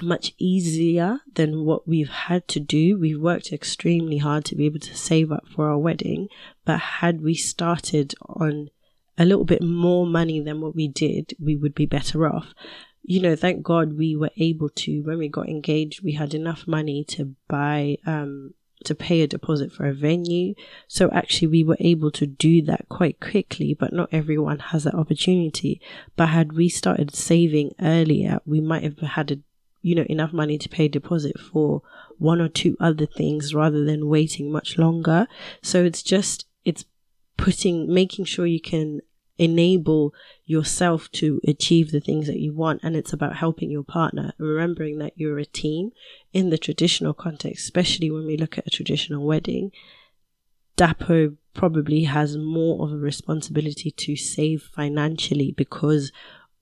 much 0.00 0.34
easier 0.38 1.20
than 1.34 1.64
what 1.64 1.86
we've 1.86 2.08
had 2.08 2.48
to 2.48 2.60
do. 2.60 2.98
We've 2.98 3.20
worked 3.20 3.52
extremely 3.52 4.18
hard 4.18 4.44
to 4.46 4.56
be 4.56 4.66
able 4.66 4.80
to 4.80 4.96
save 4.96 5.32
up 5.32 5.44
for 5.48 5.68
our 5.68 5.78
wedding. 5.78 6.28
But 6.64 6.78
had 6.78 7.20
we 7.20 7.34
started 7.34 8.14
on 8.26 8.70
a 9.18 9.24
little 9.24 9.44
bit 9.44 9.62
more 9.62 10.06
money 10.06 10.40
than 10.40 10.60
what 10.60 10.74
we 10.74 10.88
did, 10.88 11.34
we 11.38 11.56
would 11.56 11.74
be 11.74 11.86
better 11.86 12.26
off 12.26 12.54
you 13.02 13.20
know, 13.20 13.34
thank 13.34 13.62
God 13.62 13.98
we 13.98 14.14
were 14.14 14.30
able 14.36 14.68
to, 14.68 15.00
when 15.02 15.18
we 15.18 15.28
got 15.28 15.48
engaged, 15.48 16.02
we 16.02 16.12
had 16.12 16.34
enough 16.34 16.66
money 16.66 17.04
to 17.08 17.34
buy, 17.48 17.96
um, 18.06 18.54
to 18.84 18.94
pay 18.94 19.20
a 19.22 19.26
deposit 19.26 19.72
for 19.72 19.86
a 19.86 19.94
venue. 19.94 20.54
So 20.88 21.10
actually 21.12 21.48
we 21.48 21.64
were 21.64 21.76
able 21.78 22.10
to 22.12 22.26
do 22.26 22.62
that 22.62 22.88
quite 22.88 23.20
quickly, 23.20 23.74
but 23.78 23.92
not 23.92 24.08
everyone 24.12 24.58
has 24.58 24.84
that 24.84 24.94
opportunity. 24.94 25.80
But 26.16 26.28
had 26.28 26.52
we 26.52 26.68
started 26.68 27.14
saving 27.14 27.72
earlier, 27.80 28.40
we 28.44 28.60
might 28.60 28.82
have 28.82 28.98
had 28.98 29.30
a, 29.30 29.38
you 29.82 29.94
know, 29.94 30.06
enough 30.08 30.32
money 30.32 30.58
to 30.58 30.68
pay 30.68 30.88
deposit 30.88 31.38
for 31.40 31.82
one 32.18 32.40
or 32.40 32.48
two 32.48 32.76
other 32.78 33.06
things 33.06 33.54
rather 33.54 33.84
than 33.84 34.08
waiting 34.08 34.50
much 34.50 34.78
longer. 34.78 35.26
So 35.60 35.84
it's 35.84 36.02
just, 36.02 36.46
it's 36.64 36.84
putting, 37.36 37.92
making 37.92 38.26
sure 38.26 38.46
you 38.46 38.60
can 38.60 39.00
enable 39.38 40.14
yourself 40.44 41.10
to 41.12 41.40
achieve 41.46 41.90
the 41.90 42.00
things 42.00 42.26
that 42.26 42.38
you 42.38 42.52
want 42.52 42.80
and 42.82 42.94
it's 42.94 43.12
about 43.12 43.36
helping 43.36 43.70
your 43.70 43.82
partner 43.82 44.32
remembering 44.38 44.98
that 44.98 45.12
you're 45.16 45.38
a 45.38 45.44
team 45.44 45.90
in 46.32 46.50
the 46.50 46.58
traditional 46.58 47.14
context 47.14 47.64
especially 47.64 48.10
when 48.10 48.26
we 48.26 48.36
look 48.36 48.58
at 48.58 48.66
a 48.66 48.70
traditional 48.70 49.24
wedding 49.26 49.72
dapo 50.76 51.36
probably 51.54 52.04
has 52.04 52.36
more 52.36 52.84
of 52.84 52.92
a 52.92 52.96
responsibility 52.96 53.90
to 53.90 54.16
save 54.16 54.62
financially 54.74 55.52
because 55.56 56.12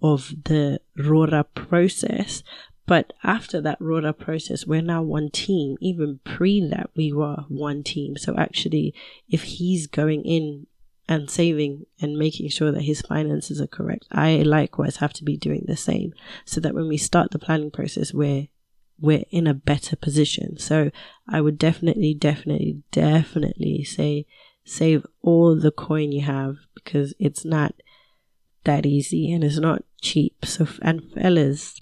of 0.03 0.35
the 0.45 0.81
rora 0.97 1.45
process. 1.45 2.43
But 2.87 3.13
after 3.23 3.61
that 3.61 3.81
rora 3.81 4.13
process 4.13 4.67
we're 4.67 4.83
now 4.83 5.03
one 5.03 5.31
team. 5.31 5.77
Even 5.81 6.21
pre 6.25 6.67
that 6.69 6.91
we 6.97 7.13
were 7.13 7.45
one 7.49 7.83
team. 7.83 8.17
So 8.17 8.35
actually 8.37 8.95
if 9.29 9.45
he's 9.45 9.87
going 9.87 10.25
in 10.25 10.67
and 11.11 11.29
saving 11.29 11.85
and 12.01 12.17
making 12.17 12.49
sure 12.49 12.71
that 12.71 12.83
his 12.83 13.03
finances 13.03 13.61
are 13.61 13.67
correct. 13.67 14.07
I 14.13 14.37
likewise 14.37 14.99
have 14.99 15.13
to 15.15 15.25
be 15.25 15.37
doing 15.37 15.65
the 15.67 15.77
same 15.77 16.15
so 16.45 16.61
that 16.61 16.73
when 16.73 16.87
we 16.87 16.97
start 16.97 17.33
the 17.33 17.39
planning 17.39 17.73
process, 17.73 18.15
we're 18.15 18.47
we're 19.01 19.25
in 19.31 19.47
a 19.47 19.55
better 19.55 19.97
position. 19.97 20.57
So 20.59 20.91
I 21.27 21.41
would 21.41 21.59
definitely, 21.59 22.15
definitely, 22.15 22.83
definitely 22.93 23.83
say 23.83 24.27
save 24.65 25.05
all 25.21 25.59
the 25.59 25.73
coin 25.73 26.13
you 26.13 26.21
have 26.21 26.57
because 26.75 27.13
it's 27.19 27.45
not 27.45 27.75
that 28.65 28.87
easy 28.87 29.33
and 29.33 29.43
it's 29.43 29.59
not 29.59 29.83
cheap. 30.01 30.45
So 30.45 30.69
and 30.81 31.11
fellas, 31.13 31.81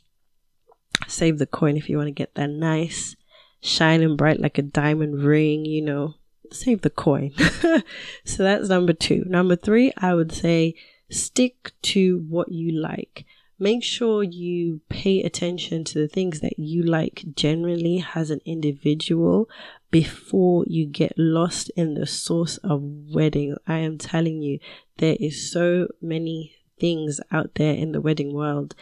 save 1.07 1.39
the 1.39 1.47
coin 1.47 1.77
if 1.77 1.91
you 1.91 1.99
want 1.99 2.07
to 2.07 2.13
get 2.13 2.35
that 2.37 2.49
nice, 2.49 3.15
shining 3.61 4.17
bright 4.17 4.41
like 4.41 4.57
a 4.57 4.63
diamond 4.63 5.23
ring, 5.23 5.67
you 5.67 5.83
know, 5.83 6.15
save 6.55 6.83
the 6.83 6.91
coin. 6.91 7.33
so 8.25 8.43
that's 8.43 8.69
number 8.69 8.93
two. 8.93 9.25
Number 9.27 9.57
three, 9.57 9.93
I 9.97 10.15
would 10.15 10.33
say 10.33 10.75
stick 11.11 11.73
to 11.83 12.25
what 12.29 12.53
you 12.53 12.73
like. 12.73 13.25
Make 13.59 13.83
sure 13.83 14.23
you 14.23 14.83
pay 14.89 15.23
attention 15.23 15.83
to 15.85 15.99
the 15.99 16.07
things 16.07 16.41
that 16.41 16.59
you 16.59 16.83
like 16.83 17.25
generally 17.35 18.05
as 18.15 18.31
an 18.31 18.41
individual 18.45 19.49
before 19.91 20.65
you 20.69 20.87
get 20.87 21.13
lost 21.17 21.71
in 21.71 21.95
the 21.95 22.07
sauce 22.07 22.59
of 22.59 22.83
wedding. 22.83 23.57
I 23.67 23.79
am 23.79 23.99
telling 23.99 24.43
you, 24.43 24.61
there 24.99 25.17
is 25.19 25.51
so 25.51 25.89
many 26.01 26.55
things 26.79 27.21
out 27.33 27.57
there 27.57 27.75
in 27.75 27.91
the 27.91 28.01
wedding 28.01 28.33
world. 28.33 28.77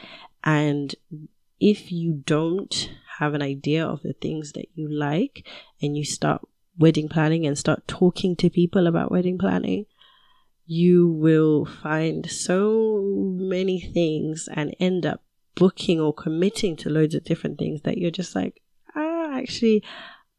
And 0.45 0.95
if 1.59 1.91
you 1.91 2.23
don't 2.27 2.91
have 3.19 3.33
an 3.33 3.43
idea 3.43 3.87
of 3.87 4.03
the 4.03 4.13
things 4.13 4.53
that 4.53 4.67
you 4.75 4.89
like 4.89 5.47
and 5.81 5.97
you 5.97 6.05
start 6.05 6.43
wedding 6.79 7.09
planning 7.09 7.47
and 7.47 7.57
start 7.59 7.87
talking 7.87 8.37
to 8.37 8.51
people 8.51 8.87
about 8.87 9.11
wedding 9.11 9.39
planning, 9.39 9.87
you 10.67 11.09
will 11.09 11.65
find 11.65 12.31
so 12.31 13.01
many 13.39 13.81
things 13.81 14.49
and 14.53 14.75
end 14.81 15.07
up 15.07 15.23
booking 15.55 16.01
or 16.01 16.13
committing 16.13 16.77
to 16.77 16.91
loads 16.91 17.15
of 17.15 17.25
different 17.25 17.59
things 17.59 17.83
that 17.83 17.99
you're 17.99 18.11
just 18.11 18.35
like, 18.35 18.61
ah, 18.95 19.37
actually, 19.39 19.83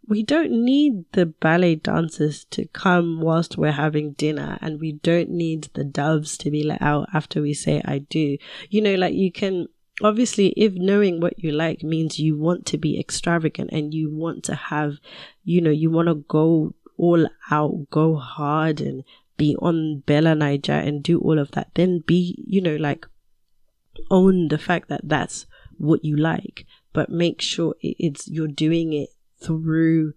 we 0.07 0.23
don't 0.23 0.51
need 0.51 1.03
the 1.11 1.25
ballet 1.25 1.75
dancers 1.75 2.45
to 2.45 2.65
come 2.67 3.19
whilst 3.19 3.57
we're 3.57 3.71
having 3.71 4.13
dinner 4.13 4.57
and 4.61 4.79
we 4.79 4.93
don't 4.93 5.29
need 5.29 5.69
the 5.73 5.83
doves 5.83 6.37
to 6.37 6.49
be 6.49 6.63
let 6.63 6.81
out 6.81 7.09
after 7.13 7.41
we 7.41 7.53
say 7.53 7.81
I 7.83 7.99
do. 7.99 8.37
You 8.69 8.81
know, 8.81 8.95
like 8.95 9.15
you 9.15 9.31
can 9.31 9.67
obviously 10.01 10.47
if 10.57 10.73
knowing 10.73 11.19
what 11.19 11.41
you 11.43 11.51
like 11.51 11.83
means 11.83 12.19
you 12.19 12.37
want 12.37 12.65
to 12.65 12.77
be 12.77 12.99
extravagant 12.99 13.69
and 13.71 13.93
you 13.93 14.13
want 14.13 14.43
to 14.43 14.55
have 14.55 14.97
you 15.43 15.59
know 15.61 15.71
you 15.71 15.89
want 15.89 16.07
to 16.07 16.15
go 16.27 16.73
all 16.97 17.27
out 17.51 17.89
go 17.89 18.15
hard 18.15 18.81
and 18.81 19.03
be 19.37 19.55
on 19.57 20.03
Bella 20.05 20.33
Naija 20.33 20.85
and 20.87 21.03
do 21.03 21.19
all 21.19 21.37
of 21.37 21.51
that 21.51 21.69
then 21.75 22.03
be 22.05 22.43
you 22.47 22.61
know 22.61 22.75
like 22.75 23.05
own 24.09 24.47
the 24.47 24.57
fact 24.57 24.89
that 24.89 25.01
that's 25.03 25.45
what 25.77 26.03
you 26.03 26.15
like. 26.15 26.65
But 26.93 27.09
make 27.09 27.41
sure 27.41 27.75
it's 27.81 28.27
you're 28.27 28.47
doing 28.47 28.93
it 28.93 29.09
through 29.41 30.13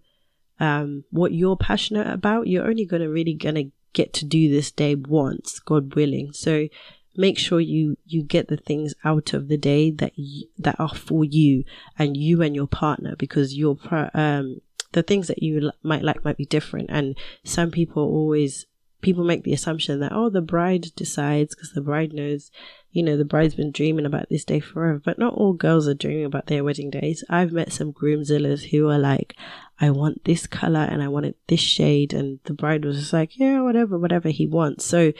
um 0.59 1.03
what 1.11 1.33
you're 1.33 1.57
passionate 1.57 2.07
about. 2.07 2.47
You're 2.47 2.67
only 2.67 2.85
gonna 2.85 3.09
really 3.09 3.33
gonna 3.33 3.65
get 3.93 4.13
to 4.13 4.25
do 4.25 4.49
this 4.49 4.71
day 4.71 4.95
once 4.95 5.59
god 5.59 5.95
willing. 5.95 6.33
So 6.33 6.67
make 7.15 7.37
sure 7.37 7.59
you 7.59 7.97
you 8.05 8.23
get 8.23 8.47
the 8.47 8.57
things 8.57 8.93
out 9.03 9.33
of 9.33 9.47
the 9.47 9.57
day 9.57 9.91
that 9.91 10.13
you, 10.15 10.47
that 10.57 10.79
are 10.79 10.95
for 10.95 11.25
you 11.25 11.63
and 11.97 12.15
you 12.15 12.41
and 12.41 12.55
your 12.55 12.67
partner 12.67 13.15
because 13.17 13.57
your 13.57 13.77
um 14.13 14.61
the 14.93 15.03
things 15.03 15.27
that 15.27 15.41
you 15.41 15.71
might 15.83 16.03
like 16.03 16.23
might 16.23 16.37
be 16.37 16.45
different. 16.45 16.89
And 16.89 17.17
some 17.43 17.71
people 17.71 18.03
always 18.03 18.65
people 19.01 19.23
make 19.23 19.43
the 19.43 19.53
assumption 19.53 19.99
that 19.99 20.11
oh 20.13 20.29
the 20.29 20.41
bride 20.41 20.93
decides 20.95 21.55
because 21.55 21.71
the 21.71 21.81
bride 21.81 22.13
knows 22.13 22.51
you 22.91 23.01
know 23.01 23.17
the 23.17 23.25
bride's 23.25 23.55
been 23.55 23.71
dreaming 23.71 24.05
about 24.05 24.29
this 24.29 24.45
day 24.45 24.59
forever. 24.59 25.01
But 25.03 25.17
not 25.17 25.33
all 25.33 25.53
girls 25.53 25.87
are 25.87 25.93
dreaming 25.93 26.25
about 26.25 26.47
their 26.47 26.63
wedding 26.63 26.89
days. 26.89 27.23
I've 27.29 27.51
met 27.51 27.71
some 27.71 27.93
groomzillas 27.93 28.69
who 28.69 28.89
are 28.89 28.99
like 28.99 29.35
i 29.79 29.89
want 29.89 30.23
this 30.25 30.45
color 30.45 30.81
and 30.81 31.01
i 31.01 31.07
want 31.07 31.25
it 31.25 31.37
this 31.47 31.61
shade. 31.61 32.13
And 32.13 32.39
the 32.43 32.53
bride 32.53 32.85
was 32.85 32.99
just 32.99 33.13
like 33.13 33.37
yeah 33.37 33.61
whatever 33.61 33.97
whatever 33.97 34.29
he 34.29 34.45
wants. 34.45 34.85
So 34.85 35.13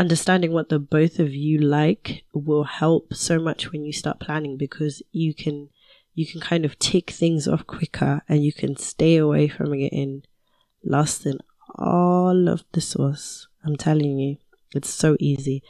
understanding 0.00 0.52
what 0.52 0.70
the 0.70 0.78
both 0.78 1.18
of 1.18 1.34
you 1.34 1.58
like 1.58 2.24
will 2.32 2.64
help 2.64 3.12
so 3.12 3.38
much 3.38 3.70
when 3.70 3.84
you 3.84 3.92
start 3.92 4.18
planning 4.18 4.56
because 4.56 5.02
you 5.12 5.34
can 5.34 5.68
you 6.14 6.26
can 6.26 6.40
kind 6.40 6.64
of 6.64 6.78
tick 6.78 7.10
things 7.10 7.46
off 7.46 7.66
quicker 7.66 8.22
and 8.26 8.42
you 8.42 8.52
can 8.52 8.76
stay 8.76 9.16
away 9.16 9.46
from 9.46 9.78
getting 9.78 10.22
lost 10.82 11.26
in 11.26 11.38
all 11.76 12.48
of 12.48 12.64
the 12.72 12.80
sauce. 12.80 13.46
I'm 13.64 13.76
telling 13.76 14.18
you, 14.18 14.38
it's 14.74 14.88
so 14.88 15.16
easy 15.20 15.62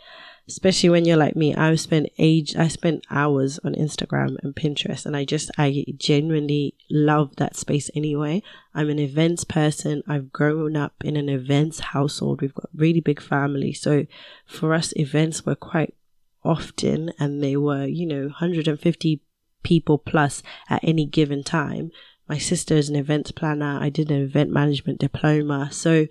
especially 0.50 0.88
when 0.88 1.04
you're 1.04 1.16
like 1.16 1.37
me 1.37 1.54
i've 1.54 1.78
spent 1.78 2.08
age 2.18 2.56
i 2.56 2.66
spent 2.66 3.06
hours 3.08 3.60
on 3.62 3.72
instagram 3.75 4.37
and 4.42 4.56
pinterest 4.56 5.06
and 5.06 5.16
i 5.16 5.25
just 5.25 5.49
i 5.56 5.84
genuinely 5.96 6.75
love 6.90 7.37
that 7.37 7.56
space 7.56 7.90
anyway. 7.94 8.42
I'm 8.75 8.90
an 8.90 8.99
events 8.99 9.44
person. 9.44 10.02
I've 10.06 10.32
grown 10.32 10.76
up 10.76 10.94
in 11.04 11.16
an 11.16 11.28
events 11.28 11.80
household. 11.80 12.40
We've 12.40 12.54
got 12.54 12.70
really 12.75 13.00
big 13.00 13.20
family. 13.20 13.73
So 13.73 14.06
for 14.47 14.75
us 14.75 14.92
events 14.97 15.47
were 15.47 15.54
quite 15.54 15.94
often 16.44 17.12
and 17.18 17.42
they 17.42 17.56
were 17.56 17.85
you 17.85 18.06
know 18.06 18.23
150 18.23 19.20
people 19.62 19.99
plus 19.99 20.42
at 20.68 20.82
any 20.82 21.06
given 21.06 21.44
time. 21.44 21.90
My 22.28 22.38
sister 22.38 22.75
is 22.75 22.88
an 22.88 22.97
events 22.97 23.32
planner. 23.32 23.78
I 23.80 23.90
did 23.90 24.11
an 24.11 24.23
event 24.23 24.50
management 24.50 25.00
diploma. 25.00 25.68
So 25.73 26.06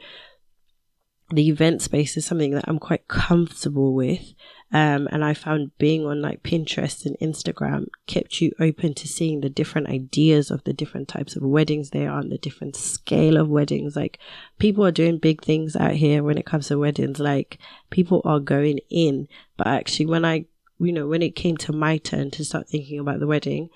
the 1.32 1.48
event 1.50 1.82
space 1.82 2.18
is 2.18 2.26
something 2.26 2.52
that 2.52 2.66
I'm 2.68 2.80
quite 2.80 3.08
comfortable 3.08 3.94
with. 3.94 4.34
Um, 4.72 5.08
and 5.12 5.26
I 5.26 5.34
found 5.34 5.76
being 5.80 6.06
on 6.06 6.22
like 6.22 6.44
Pinterest 6.44 7.06
and 7.06 7.18
Instagram 7.20 7.88
kept 8.06 8.40
you 8.40 8.52
open 8.60 8.94
to 8.96 9.08
seeing 9.08 9.42
the 9.42 9.50
different 9.50 9.90
ideas 9.90 10.52
of 10.52 10.64
the 10.64 10.74
different 10.74 11.08
types 11.08 11.36
of 11.36 11.42
weddings 11.42 11.90
there 11.90 12.12
are 12.12 12.20
and 12.20 12.32
the 12.32 12.38
different 12.38 12.76
scale 12.76 13.38
of 13.38 13.50
weddings. 13.50 13.96
Like 13.96 14.20
people 14.60 14.86
are 14.86 14.92
doing 14.92 15.18
big 15.18 15.44
things 15.44 15.76
out 15.76 15.94
here 15.94 16.22
when 16.22 16.38
it 16.38 16.46
comes 16.46 16.68
to 16.68 16.78
weddings. 16.78 17.20
Like 17.20 17.58
people 17.90 18.22
are 18.26 18.40
going 18.40 18.80
in. 18.92 19.28
But 19.58 19.68
actually, 19.68 20.06
when 20.06 20.24
I, 20.24 20.46
you 20.80 20.94
know, 20.94 21.08
when 21.08 21.24
it 21.24 21.36
came 21.36 21.58
to 21.58 21.74
my 21.74 21.98
turn 21.98 22.30
to 22.32 22.46
start 22.46 22.70
thinking 22.70 23.00
about 23.00 23.20
the 23.20 23.28
wedding, 23.28 23.70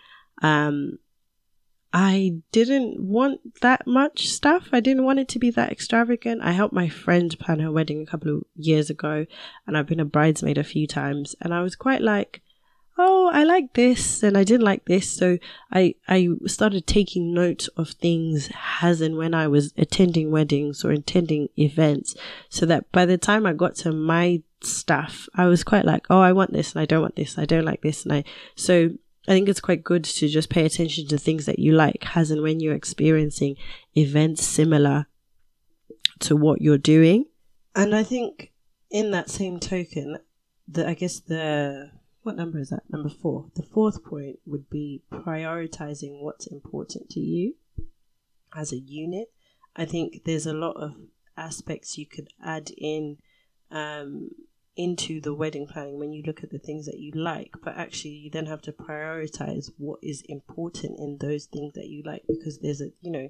um, 0.44 1.00
I 1.96 2.42
didn't 2.52 3.00
want 3.00 3.62
that 3.62 3.86
much 3.86 4.28
stuff. 4.28 4.70
I 4.72 4.80
didn't 4.80 5.06
want 5.06 5.20
it 5.20 5.28
to 5.30 5.40
be 5.40 5.52
that 5.52 5.72
extravagant. 5.72 6.42
I 6.42 6.52
helped 6.52 6.74
my 6.74 6.90
friend 6.90 7.38
plan 7.40 7.60
her 7.60 7.72
wedding 7.72 8.02
a 8.02 8.06
couple 8.08 8.38
of 8.38 8.44
years 8.56 8.90
ago, 8.90 9.28
and 9.68 9.78
I've 9.78 9.86
been 9.86 10.00
a 10.00 10.06
bridesmaid 10.06 10.58
a 10.58 10.64
few 10.64 10.88
times, 10.88 11.36
and 11.40 11.54
I 11.54 11.62
was 11.62 11.76
quite 11.76 12.02
like, 12.02 12.42
oh, 12.98 13.30
I 13.34 13.44
like 13.44 13.74
this 13.74 14.22
and 14.22 14.38
I 14.38 14.44
didn't 14.44 14.66
like 14.66 14.86
this. 14.86 15.12
So 15.12 15.38
I, 15.72 15.96
I 16.08 16.30
started 16.46 16.86
taking 16.86 17.34
note 17.34 17.68
of 17.76 17.90
things 17.90 18.50
as 18.82 19.02
and 19.02 19.18
when 19.18 19.34
I 19.34 19.48
was 19.48 19.74
attending 19.78 20.32
weddings 20.32 20.86
or 20.86 20.92
attending 20.92 21.50
events 21.58 22.16
so 22.50 22.66
that 22.68 22.92
by 22.92 23.06
the 23.06 23.18
time 23.18 23.46
I 23.46 23.54
got 23.54 23.76
to 23.78 23.92
my 23.92 24.42
stuff, 24.62 25.28
I 25.34 25.48
was 25.48 25.64
quite 25.64 25.86
like, 25.86 26.06
oh, 26.10 26.22
I 26.22 26.34
want 26.34 26.54
this 26.54 26.74
and 26.74 26.82
I 26.82 26.86
don't 26.86 27.02
want 27.02 27.16
this. 27.16 27.38
I 27.38 27.46
don't 27.46 27.66
like 27.66 27.82
this. 27.82 28.04
And 28.04 28.14
I, 28.14 28.24
so 28.56 28.92
I 29.28 29.32
think 29.32 29.48
it's 29.48 29.62
quite 29.62 29.84
good 29.84 30.04
to 30.04 30.28
just 30.28 30.50
pay 30.50 30.66
attention 30.66 31.08
to 31.08 31.18
things 31.18 31.46
that 31.46 31.60
you 31.60 31.72
like 31.72 32.16
as 32.16 32.30
and 32.30 32.42
when 32.42 32.60
you're 32.60 32.76
experiencing 32.76 33.56
events 33.96 34.46
similar 34.46 35.08
to 36.20 36.36
what 36.36 36.62
you're 36.62 36.78
doing. 36.78 37.26
And 37.76 37.96
I 37.96 38.04
think 38.04 38.52
in 38.92 39.12
that 39.12 39.30
same 39.30 39.60
token, 39.60 40.18
that 40.68 40.88
I 40.88 40.94
guess 40.94 41.20
the 41.20 41.92
what 42.24 42.38
number 42.38 42.60
is 42.60 42.70
that? 42.70 42.84
Number 42.90 43.10
four. 43.10 43.50
The 43.56 43.64
fourth 43.64 44.04
point 44.04 44.40
would 44.46 44.70
be 44.70 45.04
prioritizing 45.12 46.22
what's 46.22 46.48
important 46.48 47.10
to 47.12 47.20
you 47.20 47.56
as 48.56 48.72
a 48.72 48.80
unit. 48.80 49.32
I 49.76 49.86
think 49.86 50.24
there's 50.26 50.46
a 50.46 50.54
lot 50.54 50.78
of 50.78 50.96
aspects 51.36 51.98
you 51.98 52.06
could 52.06 52.30
add 52.44 52.72
in 52.78 53.18
um, 53.72 54.30
into 54.76 55.22
the 55.22 55.34
wedding 55.34 55.68
planning 55.68 56.00
when 56.00 56.12
you 56.12 56.24
look 56.26 56.44
at 56.44 56.50
the 56.50 56.60
things 56.60 56.86
that 56.86 57.00
you 57.00 57.12
like, 57.14 57.52
but 57.64 57.78
actually 57.78 58.12
you 58.12 58.30
then 58.30 58.48
have 58.48 58.62
to 58.64 58.72
prioritize 58.72 59.70
what 59.78 60.00
is 60.02 60.24
important 60.28 60.98
in 61.00 61.18
those 61.20 61.46
things 61.46 61.74
that 61.74 61.88
you 61.88 62.02
like 62.04 62.24
because 62.28 62.60
there's 62.60 62.82
a 62.82 62.90
you 63.02 63.12
know 63.12 63.30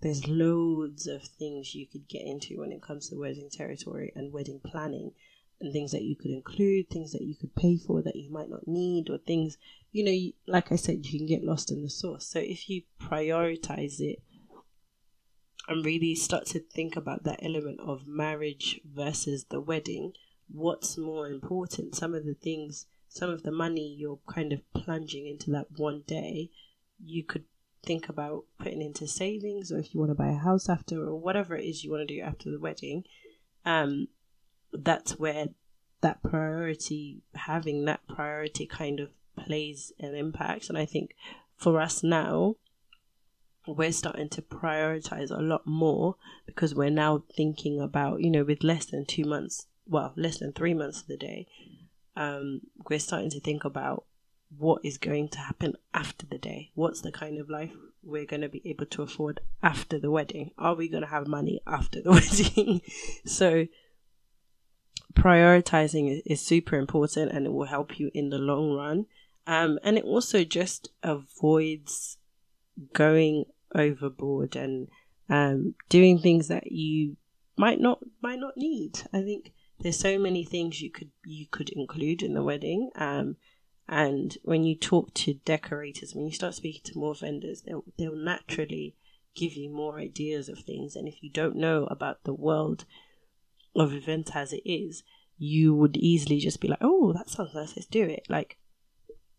there's 0.00 0.26
loads 0.26 1.06
of 1.06 1.22
things 1.22 1.74
you 1.74 1.86
could 1.86 2.08
get 2.08 2.22
into 2.22 2.60
when 2.60 2.72
it 2.72 2.82
comes 2.82 3.08
to 3.08 3.16
wedding 3.16 3.50
territory 3.52 4.12
and 4.16 4.32
wedding 4.32 4.60
planning 4.64 5.12
and 5.60 5.72
things 5.72 5.92
that 5.92 6.02
you 6.02 6.16
could 6.16 6.30
include, 6.30 6.88
things 6.88 7.12
that 7.12 7.20
you 7.20 7.34
could 7.36 7.54
pay 7.54 7.76
for 7.76 8.02
that 8.02 8.16
you 8.16 8.30
might 8.30 8.48
not 8.48 8.66
need, 8.66 9.10
or 9.10 9.18
things, 9.18 9.58
you 9.92 10.02
know, 10.02 10.10
you, 10.10 10.32
like 10.46 10.72
I 10.72 10.76
said, 10.76 11.04
you 11.04 11.18
can 11.18 11.26
get 11.26 11.44
lost 11.44 11.70
in 11.70 11.82
the 11.82 11.90
sauce. 11.90 12.26
So 12.26 12.38
if 12.38 12.70
you 12.70 12.82
prioritize 12.98 14.00
it 14.00 14.22
and 15.68 15.84
really 15.84 16.14
start 16.14 16.46
to 16.46 16.60
think 16.60 16.96
about 16.96 17.24
that 17.24 17.40
element 17.42 17.78
of 17.80 18.06
marriage 18.06 18.80
versus 18.90 19.44
the 19.50 19.60
wedding, 19.60 20.14
what's 20.52 20.96
more 20.96 21.26
important. 21.28 21.94
Some 21.94 22.14
of 22.14 22.24
the 22.24 22.34
things, 22.34 22.86
some 23.08 23.30
of 23.30 23.42
the 23.42 23.52
money 23.52 23.94
you're 23.98 24.18
kind 24.26 24.52
of 24.52 24.60
plunging 24.72 25.26
into 25.26 25.50
that 25.52 25.66
one 25.76 26.02
day, 26.06 26.50
you 27.02 27.24
could 27.24 27.44
think 27.82 28.08
about 28.08 28.44
putting 28.58 28.82
into 28.82 29.06
savings 29.06 29.72
or 29.72 29.78
if 29.78 29.94
you 29.94 30.00
want 30.00 30.10
to 30.10 30.14
buy 30.14 30.28
a 30.28 30.34
house 30.34 30.68
after 30.68 31.02
or 31.02 31.16
whatever 31.16 31.56
it 31.56 31.64
is 31.64 31.82
you 31.82 31.90
want 31.90 32.06
to 32.06 32.14
do 32.14 32.20
after 32.20 32.50
the 32.50 32.60
wedding. 32.60 33.04
Um, 33.64 34.08
that's 34.72 35.18
where 35.18 35.48
that 36.02 36.22
priority, 36.22 37.22
having 37.34 37.84
that 37.86 38.06
priority 38.06 38.66
kind 38.66 39.00
of 39.00 39.10
plays 39.36 39.92
an 39.98 40.14
impact. 40.14 40.68
And 40.68 40.76
I 40.76 40.86
think 40.86 41.14
for 41.56 41.80
us 41.80 42.02
now, 42.02 42.56
we're 43.66 43.92
starting 43.92 44.28
to 44.30 44.42
prioritize 44.42 45.30
a 45.30 45.42
lot 45.42 45.66
more 45.66 46.16
because 46.46 46.74
we're 46.74 46.90
now 46.90 47.22
thinking 47.36 47.80
about, 47.80 48.20
you 48.20 48.30
know, 48.30 48.44
with 48.44 48.64
less 48.64 48.86
than 48.86 49.04
two 49.04 49.24
months 49.24 49.66
well, 49.90 50.12
less 50.16 50.38
than 50.38 50.52
three 50.52 50.72
months 50.72 51.00
of 51.00 51.08
the 51.08 51.16
day, 51.16 51.46
um, 52.16 52.60
we're 52.88 53.00
starting 53.00 53.30
to 53.30 53.40
think 53.40 53.64
about 53.64 54.04
what 54.56 54.84
is 54.84 54.98
going 54.98 55.28
to 55.28 55.38
happen 55.38 55.74
after 55.92 56.26
the 56.26 56.38
day. 56.38 56.70
What's 56.74 57.00
the 57.00 57.12
kind 57.12 57.38
of 57.38 57.50
life 57.50 57.72
we're 58.02 58.24
going 58.24 58.42
to 58.42 58.48
be 58.48 58.62
able 58.64 58.86
to 58.86 59.02
afford 59.02 59.40
after 59.62 59.98
the 59.98 60.10
wedding? 60.10 60.52
Are 60.56 60.74
we 60.74 60.88
going 60.88 61.02
to 61.02 61.08
have 61.08 61.26
money 61.26 61.60
after 61.66 62.00
the 62.00 62.10
wedding? 62.56 62.82
so, 63.26 63.66
prioritizing 65.14 66.22
is, 66.24 66.40
super 66.40 66.76
important 66.76 67.32
and 67.32 67.46
it 67.46 67.52
will 67.52 67.66
help 67.66 67.98
you 67.98 68.10
in 68.14 68.30
the 68.30 68.38
long 68.38 68.72
run. 68.72 69.06
Um, 69.46 69.80
and 69.82 69.98
it 69.98 70.04
also 70.04 70.44
just 70.44 70.90
avoids 71.02 72.16
going 72.92 73.46
overboard 73.74 74.54
and 74.54 74.88
um, 75.28 75.74
doing 75.88 76.20
things 76.20 76.46
that 76.48 76.70
you 76.70 77.16
might 77.56 77.80
not 77.80 78.00
might 78.22 78.38
not 78.38 78.56
need. 78.56 79.00
I 79.12 79.22
think 79.22 79.52
there's 79.80 79.98
so 79.98 80.18
many 80.18 80.44
things 80.44 80.80
you 80.80 80.90
could 80.90 81.10
you 81.24 81.46
could 81.50 81.70
include 81.70 82.22
in 82.22 82.34
the 82.34 82.42
wedding. 82.42 82.90
Um, 82.94 83.36
and 83.88 84.36
when 84.44 84.64
you 84.64 84.76
talk 84.76 85.12
to 85.14 85.34
decorators, 85.34 86.14
when 86.14 86.26
you 86.26 86.32
start 86.32 86.54
speaking 86.54 86.82
to 86.84 86.98
more 86.98 87.14
vendors, 87.14 87.62
they'll 87.62 87.84
they'll 87.98 88.16
naturally 88.16 88.94
give 89.34 89.54
you 89.54 89.70
more 89.70 89.98
ideas 89.98 90.48
of 90.48 90.58
things. 90.58 90.96
And 90.96 91.08
if 91.08 91.22
you 91.22 91.30
don't 91.30 91.56
know 91.56 91.84
about 91.90 92.24
the 92.24 92.34
world 92.34 92.84
of 93.74 93.92
events 93.92 94.32
as 94.34 94.52
it 94.52 94.62
is, 94.64 95.02
you 95.38 95.74
would 95.74 95.96
easily 95.96 96.38
just 96.38 96.60
be 96.60 96.68
like, 96.68 96.82
"Oh, 96.82 97.12
that 97.12 97.30
sounds 97.30 97.54
nice. 97.54 97.76
Let's 97.76 97.86
do 97.86 98.04
it." 98.04 98.26
Like, 98.28 98.58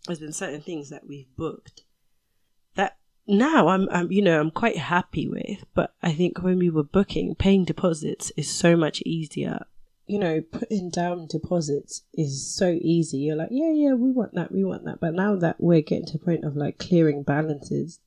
there's 0.05 0.19
been 0.19 0.33
certain 0.33 0.61
things 0.61 0.89
that 0.89 1.07
we've 1.07 1.33
booked 1.37 1.83
that 2.75 2.97
now 3.27 3.67
I'm, 3.67 3.87
I'm 3.91 4.11
you 4.11 4.21
know 4.21 4.39
i'm 4.39 4.51
quite 4.51 4.77
happy 4.77 5.27
with 5.27 5.63
but 5.75 5.93
i 6.01 6.11
think 6.11 6.41
when 6.41 6.57
we 6.57 6.69
were 6.69 6.83
booking 6.83 7.35
paying 7.35 7.65
deposits 7.65 8.31
is 8.35 8.49
so 8.49 8.75
much 8.75 9.01
easier 9.05 9.65
you 10.11 10.19
know, 10.19 10.41
putting 10.41 10.89
down 10.89 11.25
deposits 11.25 12.03
is 12.13 12.53
so 12.53 12.77
easy. 12.81 13.19
You're 13.19 13.37
like, 13.37 13.47
yeah, 13.49 13.71
yeah, 13.71 13.93
we 13.93 14.11
want 14.11 14.35
that, 14.35 14.51
we 14.51 14.65
want 14.65 14.83
that. 14.83 14.99
But 14.99 15.13
now 15.13 15.37
that 15.37 15.55
we're 15.57 15.79
getting 15.79 16.05
to 16.07 16.17
the 16.17 16.25
point 16.25 16.43
of 16.43 16.57
like 16.57 16.77
clearing 16.77 17.23
balances, 17.23 18.01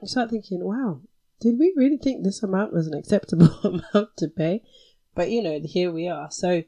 you 0.00 0.08
start 0.08 0.30
thinking, 0.30 0.64
wow, 0.64 1.02
did 1.38 1.58
we 1.58 1.74
really 1.76 1.98
think 1.98 2.24
this 2.24 2.42
amount 2.42 2.72
was 2.72 2.86
an 2.86 2.94
acceptable 2.94 3.52
amount 3.62 4.16
to 4.16 4.28
pay? 4.28 4.62
But 5.14 5.30
you 5.30 5.42
know, 5.42 5.60
here 5.62 5.92
we 5.92 6.08
are. 6.08 6.30
So 6.30 6.62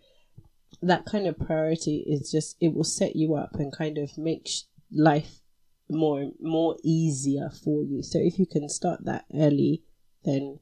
that 0.83 1.07
kind 1.07 1.27
of 1.27 1.39
priority 1.39 2.05
is 2.07 2.31
just 2.31 2.59
it 2.61 2.75
will 2.75 2.85
set 2.85 3.17
you 3.17 3.37
up 3.37 3.55
and 3.55 3.75
kind 3.75 3.97
of 3.97 4.19
make 4.19 4.51
life 4.93 5.41
more 5.89 6.33
more 6.39 6.77
easier 6.85 7.49
for 7.49 7.83
you. 7.83 8.03
So 8.03 8.19
if 8.19 8.39
you 8.39 8.45
can 8.45 8.69
start 8.69 9.07
that 9.07 9.25
early, 9.35 9.85
then 10.23 10.59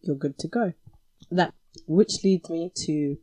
you're 0.00 0.16
good 0.16 0.36
to 0.40 0.48
go. 0.48 0.72
That 1.30 1.54
which 1.86 2.24
leads 2.24 2.50
me 2.50 2.70
to 2.74 3.18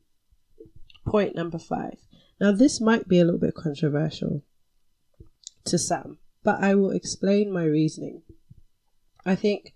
point 1.05 1.35
number 1.35 1.59
five. 1.59 1.97
Now, 2.39 2.51
this 2.51 2.79
might 2.79 3.07
be 3.07 3.19
a 3.19 3.25
little 3.25 3.39
bit 3.39 3.55
controversial 3.55 4.43
to 5.65 5.77
some, 5.77 6.19
but 6.43 6.63
I 6.63 6.75
will 6.75 6.91
explain 6.91 7.51
my 7.51 7.63
reasoning. 7.63 8.21
I 9.25 9.35
think 9.35 9.73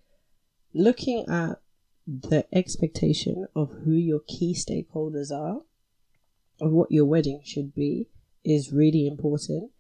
looking 0.73 1.25
at 1.27 1.59
the 2.07 2.45
expectation 2.53 3.47
of 3.55 3.71
who 3.83 3.93
your 3.93 4.21
key 4.27 4.53
stakeholders 4.53 5.31
are, 5.31 5.61
of 6.59 6.71
what 6.71 6.91
your 6.91 7.05
wedding 7.05 7.41
should 7.43 7.73
be, 7.73 8.07
is 8.43 8.71
really 8.71 9.07
important. 9.07 9.71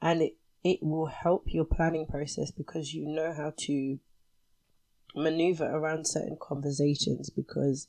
And 0.00 0.22
it, 0.22 0.36
it 0.62 0.82
will 0.82 1.06
help 1.06 1.44
your 1.46 1.64
planning 1.64 2.06
process 2.06 2.50
because 2.50 2.94
you 2.94 3.06
know 3.06 3.32
how 3.32 3.52
to 3.58 3.98
maneuver 5.14 5.64
around 5.64 6.06
certain 6.06 6.36
conversations 6.40 7.30
because 7.30 7.88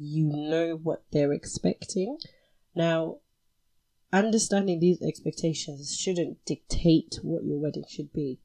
you 0.00 0.24
know 0.24 0.80
what 0.82 1.04
they're 1.12 1.32
expecting. 1.32 2.18
Now, 2.74 3.18
understanding 4.12 4.80
these 4.80 5.02
expectations 5.02 5.96
shouldn't 5.96 6.44
dictate 6.44 7.18
what 7.22 7.44
your 7.44 7.58
wedding 7.58 7.84
should 7.88 8.12
be. 8.12 8.38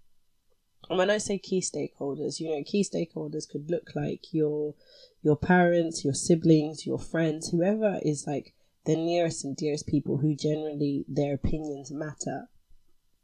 And 0.90 1.00
when 1.00 1.10
I 1.10 1.18
say 1.18 1.40
key 1.40 1.62
stakeholders, 1.62 2.40
you 2.40 2.50
know, 2.50 2.62
key 2.64 2.84
stakeholders 2.84 3.50
could 3.50 3.72
look 3.72 3.96
like 3.96 4.34
your 4.34 4.76
your 5.24 5.36
parents, 5.36 6.04
your 6.04 6.14
siblings, 6.14 6.86
your 6.86 7.00
friends, 7.00 7.50
whoever 7.50 8.00
is 8.04 8.28
like 8.28 8.54
the 8.86 8.96
nearest 8.96 9.44
and 9.44 9.56
dearest 9.56 9.88
people 9.88 10.18
who 10.18 10.36
generally 10.36 11.06
their 11.08 11.34
opinions 11.34 11.92
matter 11.92 12.50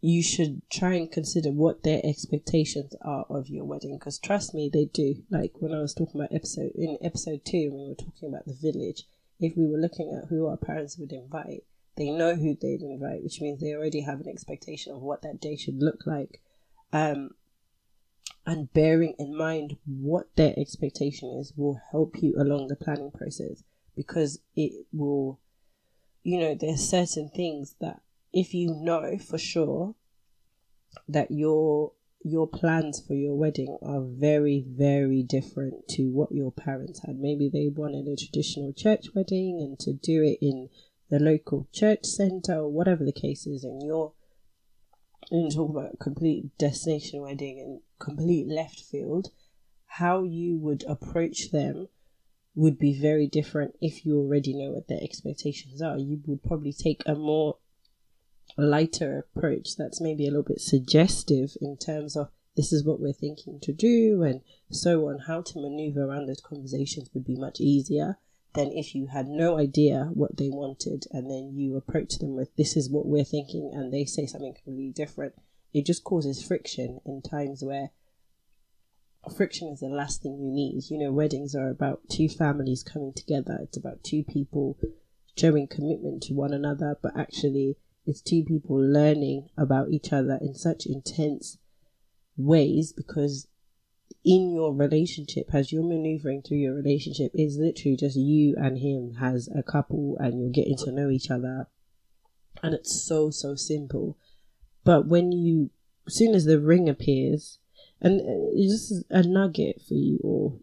you 0.02 0.24
should 0.24 0.62
try 0.70 0.96
and 0.96 1.12
consider 1.12 1.52
what 1.52 1.84
their 1.84 2.02
expectations 2.04 2.96
are 3.02 3.26
of 3.30 3.50
your 3.50 3.64
wedding 3.64 3.98
because 3.98 4.18
trust 4.18 4.54
me 4.54 4.70
they 4.72 4.86
do. 4.86 5.24
Like 5.30 5.54
when 5.60 5.74
i 5.74 5.80
was 5.80 5.94
talking 5.94 6.20
about 6.20 6.34
episode 6.34 6.72
in 6.76 6.98
episode 7.02 7.46
2 7.46 7.70
when 7.72 7.84
we 7.84 7.90
were 7.90 7.96
talking 7.96 8.30
about 8.30 8.46
the 8.48 8.54
village 8.54 9.04
if 9.40 9.56
we 9.56 9.68
were 9.68 9.78
looking 9.78 10.12
at 10.12 10.30
who 10.30 10.48
our 10.48 10.58
parents 10.58 10.98
would 10.98 11.12
invite 11.12 11.64
they 11.98 12.10
know 12.10 12.36
who 12.36 12.56
they'd 12.56 12.82
invite 12.82 13.24
which 13.24 13.42
means 13.42 13.60
they 13.60 13.74
already 13.74 14.02
have 14.02 14.22
an 14.22 14.28
expectation 14.28 14.92
of 14.92 15.02
what 15.02 15.22
that 15.22 15.40
day 15.40 15.56
should 15.56 15.82
look 15.82 16.06
like. 16.06 16.42
Um, 16.92 17.32
and 18.46 18.74
bearing 18.74 19.14
in 19.20 19.36
mind 19.38 19.78
what 19.86 20.36
their 20.36 20.54
expectation 20.58 21.30
is 21.30 21.54
will 21.56 21.80
help 21.92 22.22
you 22.24 22.34
along 22.38 22.68
the 22.68 22.76
planning 22.76 23.12
process 23.12 23.64
because 23.96 24.40
it 24.56 24.88
will, 24.92 25.40
you 26.24 26.40
know, 26.40 26.56
there's 26.56 26.88
certain 26.88 27.30
things 27.30 27.76
that 27.82 28.02
if 28.34 28.54
you 28.54 28.74
know 28.74 29.18
for 29.18 29.38
sure 29.38 29.96
that 31.08 31.32
your 31.32 31.94
your 32.24 32.48
plans 32.48 33.02
for 33.06 33.16
your 33.16 33.34
wedding 33.34 33.78
are 33.82 34.02
very 34.02 34.64
very 34.68 35.24
different 35.24 35.88
to 35.88 36.04
what 36.12 36.32
your 36.32 36.52
parents 36.52 37.00
had. 37.00 37.18
Maybe 37.18 37.50
they 37.50 37.68
wanted 37.68 38.08
a 38.08 38.16
traditional 38.16 38.74
church 38.74 39.08
wedding 39.16 39.60
and 39.60 39.80
to 39.80 39.94
do 39.94 40.24
it 40.24 40.38
in 40.42 40.70
the 41.10 41.20
local 41.20 41.68
church 41.74 42.06
center 42.06 42.60
or 42.60 42.70
whatever 42.70 43.04
the 43.04 43.12
case 43.12 43.48
is 43.48 43.64
and 43.64 43.82
you're 43.82 44.14
and 45.32 45.52
talk 45.52 45.70
about 45.70 45.94
a 45.94 45.98
complete 45.98 46.58
destination 46.58 47.22
wedding 47.22 47.60
and 47.60 47.82
complete 48.00 48.48
left 48.48 48.80
field 48.80 49.30
how 49.86 50.24
you 50.24 50.58
would 50.58 50.84
approach 50.88 51.52
them 51.52 51.88
would 52.56 52.78
be 52.78 52.98
very 52.98 53.28
different 53.28 53.76
if 53.82 54.06
you 54.06 54.18
already 54.18 54.54
know 54.54 54.72
what 54.72 54.88
their 54.88 55.02
expectations 55.02 55.82
are. 55.82 55.98
You 55.98 56.22
would 56.26 56.44
probably 56.44 56.74
take 56.74 57.02
a 57.06 57.16
more 57.16 57.58
lighter 58.58 59.18
approach 59.20 59.76
that's 59.78 60.02
maybe 60.02 60.26
a 60.26 60.30
little 60.30 60.44
bit 60.44 60.62
suggestive 60.62 61.56
in 61.62 61.78
terms 61.78 62.16
of 62.16 62.30
this 62.56 62.74
is 62.74 62.84
what 62.84 63.00
we're 63.00 63.14
thinking 63.14 63.60
to 63.62 63.72
do 63.72 64.24
and 64.24 64.42
so 64.70 65.08
on. 65.08 65.20
How 65.20 65.42
to 65.42 65.60
maneuver 65.60 66.04
around 66.04 66.28
those 66.28 66.42
conversations 66.42 67.10
would 67.14 67.26
be 67.26 67.36
much 67.36 67.60
easier 67.60 68.18
than 68.54 68.72
if 68.74 68.94
you 68.94 69.08
had 69.08 69.28
no 69.28 69.58
idea 69.58 70.10
what 70.14 70.36
they 70.36 70.50
wanted 70.50 71.06
and 71.12 71.32
then 71.32 71.54
you 71.56 71.78
approach 71.78 72.20
them 72.20 72.36
with 72.36 72.54
this 72.58 72.76
is 72.76 72.90
what 72.90 73.06
we're 73.06 73.24
thinking 73.24 73.72
and 73.74 73.94
they 73.94 74.04
say 74.04 74.26
something 74.26 74.54
completely 74.54 74.92
different. 74.92 75.34
It 75.74 75.86
just 75.86 76.04
causes 76.04 76.46
friction 76.46 77.00
in 77.06 77.22
times 77.22 77.64
where 77.64 77.92
friction 79.36 79.70
is 79.70 79.80
the 79.80 79.88
last 79.88 80.22
thing 80.22 80.38
you 80.38 80.52
need. 80.52 80.84
You 80.90 80.98
know 80.98 81.14
weddings 81.14 81.56
are 81.56 81.70
about 81.70 82.02
two 82.10 82.28
families 82.28 82.84
coming 82.84 83.14
together. 83.14 83.60
It's 83.62 83.78
about 83.78 84.04
two 84.04 84.24
people 84.24 84.78
showing 85.38 85.68
commitment 85.68 86.24
to 86.24 86.34
one 86.34 86.54
another 86.54 86.98
but 87.02 87.18
actually 87.18 87.78
it's 88.06 88.22
two 88.22 88.44
people 88.44 88.78
learning 88.78 89.50
about 89.58 89.90
each 89.90 90.12
other 90.12 90.38
in 90.42 90.56
such 90.56 90.86
intense 90.86 91.58
ways 92.36 92.92
because 92.92 93.48
in 94.24 94.54
your 94.54 94.74
relationship 94.74 95.54
as 95.54 95.72
you're 95.72 95.84
maneuvering 95.84 96.42
through 96.42 96.58
your 96.58 96.74
relationship 96.74 97.32
is 97.34 97.58
literally 97.58 97.98
just 97.98 98.16
you 98.16 98.56
and 98.58 98.78
him 98.78 99.16
as 99.22 99.50
a 99.56 99.64
couple 99.64 100.18
and 100.20 100.40
you're 100.40 100.52
getting 100.52 100.78
to 100.78 100.92
know 100.92 101.10
each 101.10 101.32
other. 101.32 101.68
And 102.62 102.74
it's 102.74 103.04
so 103.04 103.32
so 103.32 103.56
simple. 103.56 104.18
But 104.84 105.08
when 105.08 105.32
you 105.32 105.72
as 106.08 106.16
soon 106.16 106.36
as 106.36 106.46
the 106.46 106.60
ring 106.60 106.90
appears 106.90 107.60
and 108.00 108.22
uh, 108.22 108.52
it's 108.54 108.90
just 108.90 109.06
a 109.10 109.24
nugget 109.24 109.82
for 109.88 109.94
you 109.94 110.20
all. 110.24 110.60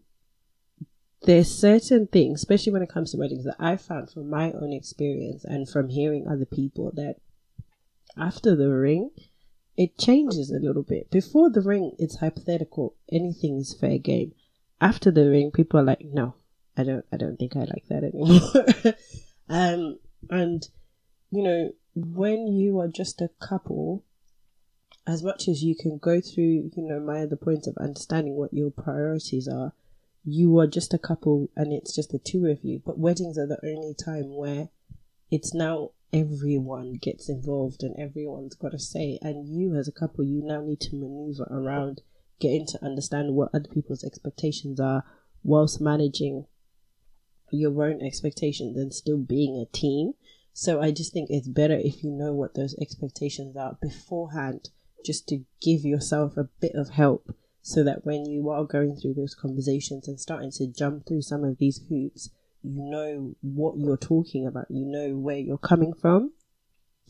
There's 1.23 1.53
certain 1.53 2.07
things 2.07 2.41
especially 2.41 2.71
when 2.71 2.81
it 2.81 2.89
comes 2.89 3.11
to 3.11 3.17
weddings 3.17 3.43
that 3.43 3.57
i 3.59 3.75
found 3.75 4.09
from 4.09 4.29
my 4.29 4.53
own 4.53 4.71
experience 4.71 5.43
and 5.43 5.67
from 5.67 5.89
hearing 5.89 6.25
other 6.25 6.45
people 6.45 6.93
that 6.95 7.17
after 8.19 8.55
the 8.55 8.69
ring, 8.69 9.11
it 9.77 9.97
changes 9.97 10.51
a 10.51 10.59
little 10.59 10.83
bit. 10.83 11.09
Before 11.09 11.49
the 11.49 11.61
ring, 11.61 11.93
it's 11.97 12.17
hypothetical. 12.17 12.95
Anything 13.11 13.59
is 13.59 13.73
fair 13.79 13.97
game. 13.97 14.33
After 14.81 15.11
the 15.11 15.29
ring, 15.29 15.51
people 15.51 15.79
are 15.79 15.83
like, 15.83 16.01
no, 16.03 16.35
I 16.77 16.83
don't, 16.83 17.05
I 17.11 17.17
don't 17.17 17.37
think 17.37 17.55
I 17.55 17.59
like 17.59 17.85
that 17.89 18.03
anymore. 18.03 18.95
um, 19.49 19.99
and 20.29 20.67
you 21.31 21.43
know, 21.43 21.71
when 21.95 22.47
you 22.47 22.79
are 22.79 22.87
just 22.87 23.21
a 23.21 23.29
couple, 23.39 24.03
as 25.07 25.23
much 25.23 25.47
as 25.47 25.63
you 25.63 25.75
can 25.75 25.97
go 25.97 26.21
through, 26.21 26.71
you 26.75 26.83
know, 26.83 26.99
my 26.99 27.21
other 27.21 27.35
points 27.35 27.67
of 27.67 27.77
understanding 27.77 28.35
what 28.35 28.53
your 28.53 28.71
priorities 28.71 29.47
are, 29.47 29.73
you 30.23 30.59
are 30.59 30.67
just 30.67 30.93
a 30.93 30.99
couple 30.99 31.49
and 31.55 31.71
it's 31.73 31.95
just 31.95 32.11
the 32.11 32.19
two 32.19 32.45
of 32.47 32.63
you. 32.63 32.81
But 32.85 32.99
weddings 32.99 33.37
are 33.37 33.47
the 33.47 33.59
only 33.63 33.93
time 33.93 34.35
where 34.35 34.69
it's 35.31 35.53
now 35.53 35.91
everyone 36.11 36.93
gets 36.93 37.29
involved 37.29 37.83
and 37.83 37.95
everyone's 37.99 38.55
got 38.55 38.73
a 38.73 38.79
say. 38.79 39.19
And 39.21 39.47
you, 39.47 39.75
as 39.75 39.87
a 39.87 39.91
couple, 39.91 40.23
you 40.23 40.41
now 40.43 40.61
need 40.61 40.79
to 40.81 40.95
maneuver 40.95 41.47
around, 41.49 42.01
getting 42.39 42.65
to 42.67 42.83
understand 42.83 43.35
what 43.35 43.49
other 43.53 43.69
people's 43.69 44.03
expectations 44.03 44.79
are, 44.79 45.03
whilst 45.43 45.81
managing 45.81 46.45
your 47.51 47.83
own 47.83 48.01
expectations 48.01 48.77
and 48.77 48.93
still 48.93 49.17
being 49.17 49.57
a 49.57 49.65
team. 49.75 50.13
So 50.53 50.81
I 50.81 50.91
just 50.91 51.13
think 51.13 51.29
it's 51.29 51.47
better 51.47 51.75
if 51.75 52.03
you 52.03 52.11
know 52.11 52.33
what 52.33 52.53
those 52.53 52.75
expectations 52.81 53.55
are 53.55 53.77
beforehand, 53.81 54.69
just 55.05 55.27
to 55.29 55.45
give 55.61 55.85
yourself 55.85 56.37
a 56.37 56.49
bit 56.59 56.73
of 56.75 56.89
help 56.89 57.33
so 57.61 57.83
that 57.83 58.05
when 58.05 58.25
you 58.25 58.49
are 58.49 58.63
going 58.63 58.95
through 58.95 59.13
those 59.13 59.35
conversations 59.35 60.07
and 60.07 60.19
starting 60.19 60.51
to 60.51 60.67
jump 60.67 61.05
through 61.05 61.21
some 61.21 61.43
of 61.43 61.57
these 61.57 61.81
hoops, 61.89 62.29
you 62.63 62.83
know 62.83 63.35
what 63.41 63.77
you're 63.77 63.97
talking 63.97 64.45
about, 64.45 64.65
you 64.69 64.85
know 64.85 65.15
where 65.17 65.37
you're 65.37 65.57
coming 65.57 65.93
from. 65.93 66.31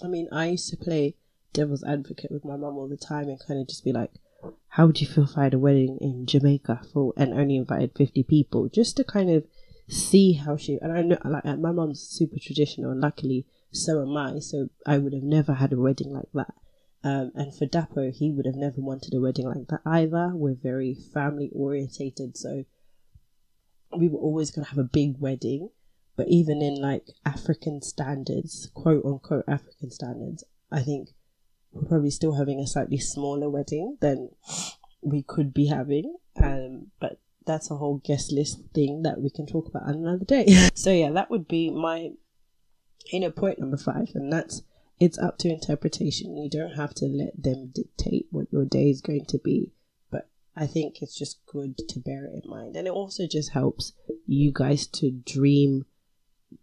I 0.03 0.07
mean, 0.07 0.27
I 0.31 0.47
used 0.47 0.69
to 0.69 0.77
play 0.77 1.15
devil's 1.53 1.83
advocate 1.83 2.31
with 2.31 2.45
my 2.45 2.55
mum 2.55 2.77
all 2.77 2.88
the 2.88 2.97
time 2.97 3.27
and 3.27 3.39
kind 3.39 3.59
of 3.59 3.67
just 3.67 3.83
be 3.83 3.91
like, 3.91 4.12
how 4.69 4.88
would 4.88 5.01
you 5.01 5.07
feel 5.07 5.25
if 5.25 5.38
I 5.38 5.45
had 5.45 5.53
a 5.53 5.59
wedding 5.59 5.97
in 5.99 6.25
Jamaica 6.25 6.81
for 6.93 7.13
and 7.17 7.33
only 7.33 7.57
invited 7.57 7.91
50 7.97 8.23
people? 8.23 8.69
Just 8.69 8.95
to 8.97 9.03
kind 9.03 9.29
of 9.29 9.45
see 9.88 10.33
how 10.33 10.55
she 10.55 10.77
and 10.81 10.91
I 10.93 11.01
know 11.01 11.17
like 11.25 11.43
my 11.43 11.71
mum's 11.71 11.99
super 11.99 12.38
traditional 12.39 12.91
and 12.91 13.01
luckily 13.01 13.47
so 13.71 14.03
am 14.03 14.15
I 14.15 14.38
so 14.38 14.69
I 14.85 14.99
would 14.99 15.13
have 15.13 15.23
never 15.23 15.55
had 15.55 15.73
a 15.73 15.79
wedding 15.79 16.13
like 16.13 16.29
that. 16.33 16.53
Um, 17.03 17.31
and 17.33 17.53
for 17.55 17.65
Dapo 17.65 18.13
he 18.13 18.31
would 18.31 18.45
have 18.45 18.55
never 18.55 18.81
wanted 18.81 19.13
a 19.15 19.19
wedding 19.19 19.47
like 19.47 19.67
that 19.69 19.81
either. 19.85 20.31
We're 20.35 20.53
very 20.53 20.93
family 20.93 21.49
orientated 21.53 22.38
so 22.38 22.65
we 23.95 24.08
were 24.08 24.19
always 24.19 24.52
going 24.52 24.65
to 24.65 24.69
have 24.69 24.80
a 24.80 24.84
big 24.84 25.19
wedding. 25.19 25.69
But 26.15 26.28
even 26.28 26.62
in 26.62 26.82
like 26.82 27.06
African 27.25 27.82
standards, 27.82 28.69
quote 28.73 29.06
unquote 29.06 29.45
African 29.47 29.89
standards, 29.89 30.43
I 30.71 30.82
think 30.82 31.10
we're 31.71 31.88
probably 31.88 32.12
still 32.12 32.34
having 32.34 32.60
a 32.60 32.67
slightly 32.67 32.97
smaller 32.97 33.49
wedding 33.49 33.97
than 34.02 34.30
we 35.02 35.23
could 35.23 35.54
be 35.54 35.67
having. 35.67 36.15
Um, 36.41 36.88
but 36.99 37.19
that's 37.45 37.71
a 37.71 37.75
whole 37.78 38.02
guest 38.04 38.32
list 38.32 38.60
thing 38.73 39.04
that 39.04 39.21
we 39.21 39.30
can 39.30 39.45
talk 39.45 39.67
about 39.67 39.88
another 39.88 40.25
day. 40.25 40.45
so 40.73 40.91
yeah, 40.91 41.12
that 41.12 41.30
would 41.32 41.47
be 41.47 41.69
my 41.69 42.12
you 43.12 43.19
know 43.19 43.32
point 43.32 43.60
number 43.60 43.78
five, 43.78 44.10
and 44.13 44.32
that's 44.32 44.62
it's 44.99 45.17
up 45.17 45.38
to 45.39 45.49
interpretation. 45.49 46.38
You 46.38 46.49
don't 46.49 46.75
have 46.75 46.93
to 46.95 47.06
let 47.06 47.41
them 47.41 47.71
dictate 47.73 48.28
what 48.30 48.52
your 48.52 48.65
day 48.65 48.89
is 48.89 49.02
going 49.02 49.25
to 49.25 49.38
be. 49.38 49.71
I 50.60 50.67
think 50.67 51.02
it's 51.02 51.17
just 51.17 51.39
good 51.45 51.78
to 51.78 52.00
bear 52.02 52.26
it 52.26 52.43
in 52.43 52.50
mind. 52.50 52.76
And 52.76 52.86
it 52.86 52.91
also 52.91 53.26
just 53.26 53.52
helps 53.52 53.93
you 54.28 54.52
guys 54.54 54.88
to 54.88 55.10
dream 55.10 55.86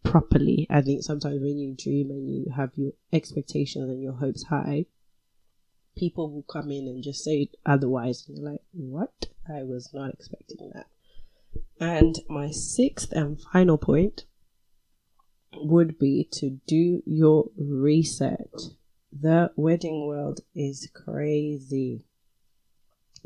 properly. 0.03 0.67
I 0.69 0.83
think 0.83 1.03
sometimes 1.03 1.41
when 1.41 1.59
you 1.59 1.75
dream 1.75 2.11
and 2.11 2.29
you 2.29 2.53
have 2.55 2.73
your 2.75 2.93
expectations 3.11 3.89
and 3.89 4.03
your 4.03 4.13
hopes 4.13 4.45
high, 4.45 4.85
people 5.97 6.31
will 6.31 6.43
come 6.43 6.71
in 6.71 6.87
and 6.87 7.03
just 7.03 7.25
say 7.25 7.49
otherwise. 7.65 8.27
And 8.29 8.37
you're 8.37 8.51
like, 8.51 8.61
what? 8.73 9.29
I 9.49 9.63
was 9.63 9.89
not 9.95 10.11
expecting 10.13 10.73
that. 10.75 10.89
And 11.81 12.19
my 12.29 12.51
sixth 12.51 13.13
and 13.13 13.41
final 13.41 13.79
point 13.79 14.27
would 15.55 15.99
be 15.99 16.29
to 16.33 16.61
do 16.67 17.03
your 17.07 17.47
research. 17.57 18.77
The 19.11 19.53
wedding 19.57 20.07
world 20.07 20.41
is 20.55 20.91
crazy 20.93 22.05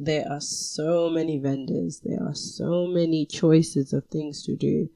there 0.03 0.27
are 0.31 0.41
so 0.41 1.11
many 1.11 1.37
vendors, 1.37 2.01
there 2.03 2.27
are 2.27 2.35
so 2.35 2.87
many 2.87 3.27
choices 3.27 3.93
of 3.93 4.07
things 4.07 4.43
to 4.45 4.57
do, 4.57 4.89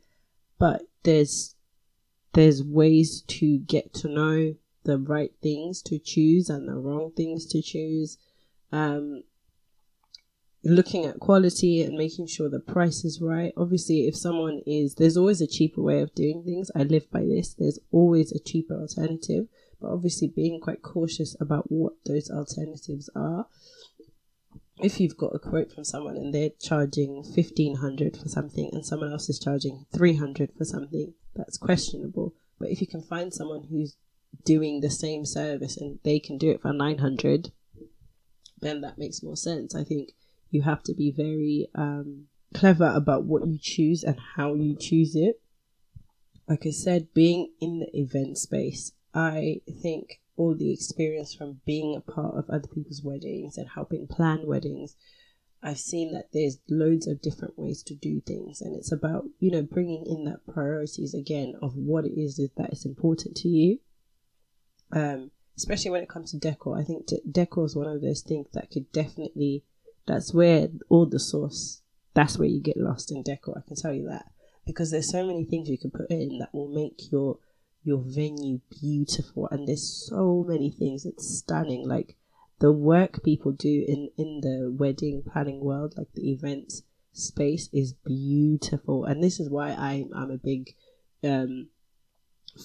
but 0.58 0.80
there's 1.02 1.54
there's 2.32 2.62
ways 2.62 3.22
to 3.28 3.58
get 3.58 3.92
to 3.92 4.08
know 4.08 4.54
the 4.84 4.98
right 4.98 5.32
things 5.42 5.82
to 5.82 5.98
choose 5.98 6.48
and 6.48 6.66
the 6.66 6.74
wrong 6.74 7.12
things 7.14 7.44
to 7.46 7.60
choose. 7.60 8.16
Um, 8.72 9.24
looking 10.64 11.04
at 11.04 11.20
quality 11.20 11.82
and 11.82 11.98
making 11.98 12.26
sure 12.26 12.48
the 12.48 12.58
price 12.58 13.04
is 13.04 13.20
right. 13.20 13.52
Obviously, 13.58 14.08
if 14.08 14.16
someone 14.16 14.62
is, 14.66 14.94
there's 14.94 15.18
always 15.18 15.42
a 15.42 15.46
cheaper 15.46 15.82
way 15.82 16.00
of 16.00 16.14
doing 16.14 16.42
things. 16.42 16.70
I 16.74 16.82
live 16.82 17.10
by 17.10 17.20
this. 17.20 17.52
There's 17.52 17.78
always 17.92 18.32
a 18.32 18.40
cheaper 18.40 18.74
alternative, 18.74 19.48
but 19.80 19.90
obviously 19.90 20.28
being 20.28 20.60
quite 20.60 20.82
cautious 20.82 21.36
about 21.40 21.70
what 21.70 21.92
those 22.06 22.30
alternatives 22.30 23.10
are 23.14 23.46
if 24.78 25.00
you've 25.00 25.16
got 25.16 25.34
a 25.34 25.38
quote 25.38 25.72
from 25.72 25.84
someone 25.84 26.16
and 26.16 26.34
they're 26.34 26.50
charging 26.60 27.16
1500 27.16 28.16
for 28.16 28.28
something 28.28 28.70
and 28.72 28.84
someone 28.84 29.12
else 29.12 29.28
is 29.28 29.38
charging 29.38 29.86
300 29.94 30.50
for 30.56 30.64
something 30.64 31.14
that's 31.34 31.56
questionable. 31.58 32.34
But 32.58 32.70
if 32.70 32.80
you 32.80 32.86
can 32.86 33.02
find 33.02 33.32
someone 33.32 33.64
who's 33.70 33.96
doing 34.44 34.80
the 34.80 34.90
same 34.90 35.24
service 35.24 35.76
and 35.76 36.00
they 36.02 36.18
can 36.18 36.38
do 36.38 36.50
it 36.50 36.60
for 36.60 36.72
900 36.72 37.52
then 38.60 38.80
that 38.80 38.98
makes 38.98 39.22
more 39.22 39.36
sense. 39.36 39.74
I 39.74 39.84
think 39.84 40.12
you 40.50 40.62
have 40.62 40.82
to 40.84 40.94
be 40.94 41.10
very 41.10 41.68
um, 41.74 42.28
clever 42.54 42.90
about 42.94 43.24
what 43.24 43.46
you 43.46 43.58
choose 43.60 44.02
and 44.02 44.18
how 44.36 44.54
you 44.54 44.74
choose 44.76 45.14
it. 45.14 45.40
Like 46.48 46.66
i 46.66 46.70
said 46.70 47.14
being 47.14 47.52
in 47.60 47.78
the 47.80 47.98
event 47.98 48.36
space 48.36 48.92
i 49.14 49.62
think 49.80 50.20
all 50.36 50.54
the 50.54 50.72
experience 50.72 51.34
from 51.34 51.60
being 51.64 51.94
a 51.96 52.00
part 52.00 52.34
of 52.36 52.48
other 52.50 52.68
people's 52.68 53.02
weddings 53.02 53.56
and 53.56 53.68
helping 53.68 54.06
plan 54.06 54.46
weddings 54.46 54.96
I've 55.64 55.80
seen 55.80 56.12
that 56.12 56.28
there's 56.34 56.58
loads 56.68 57.06
of 57.06 57.22
different 57.22 57.58
ways 57.58 57.82
to 57.84 57.94
do 57.94 58.20
things, 58.20 58.60
and 58.60 58.76
it's 58.76 58.92
about 58.92 59.24
you 59.40 59.50
know 59.50 59.62
bringing 59.62 60.04
in 60.06 60.26
that 60.26 60.46
priorities 60.46 61.14
again 61.14 61.54
of 61.62 61.74
what 61.74 62.04
it 62.04 62.20
is 62.20 62.36
that 62.36 62.72
is 62.72 62.84
important 62.84 63.34
to 63.36 63.48
you. 63.48 63.78
Um, 64.92 65.30
especially 65.56 65.90
when 65.90 66.02
it 66.02 66.08
comes 66.10 66.32
to 66.32 66.38
decor, 66.38 66.78
I 66.78 66.84
think 66.84 67.08
decor 67.30 67.64
is 67.64 67.74
one 67.74 67.86
of 67.88 68.02
those 68.02 68.20
things 68.20 68.48
that 68.52 68.70
could 68.70 68.92
definitely. 68.92 69.64
That's 70.06 70.34
where 70.34 70.68
all 70.90 71.06
the 71.06 71.18
sauce. 71.18 71.80
That's 72.12 72.38
where 72.38 72.46
you 72.46 72.60
get 72.60 72.76
lost 72.76 73.10
in 73.10 73.22
decor. 73.22 73.56
I 73.56 73.66
can 73.66 73.74
tell 73.74 73.94
you 73.94 74.06
that 74.08 74.26
because 74.66 74.90
there's 74.90 75.10
so 75.10 75.26
many 75.26 75.46
things 75.46 75.70
you 75.70 75.78
can 75.78 75.90
put 75.90 76.10
in 76.10 76.40
that 76.40 76.54
will 76.54 76.68
make 76.68 77.10
your 77.10 77.38
your 77.84 78.02
venue 78.04 78.60
beautiful, 78.80 79.46
and 79.50 79.68
there's 79.68 80.08
so 80.08 80.44
many 80.46 80.70
things. 80.70 81.04
It's 81.04 81.38
stunning, 81.38 81.86
like 81.86 82.16
the 82.58 82.72
work 82.72 83.22
people 83.22 83.52
do 83.52 83.84
in 83.86 84.10
in 84.16 84.40
the 84.40 84.74
wedding 84.76 85.22
planning 85.22 85.60
world, 85.60 85.94
like 85.96 86.12
the 86.14 86.30
events 86.32 86.82
space, 87.12 87.68
is 87.72 87.92
beautiful, 87.92 89.04
and 89.04 89.22
this 89.22 89.38
is 89.38 89.50
why 89.50 89.70
I'm 89.70 90.10
I'm 90.14 90.30
a 90.30 90.38
big 90.38 90.74
um, 91.22 91.68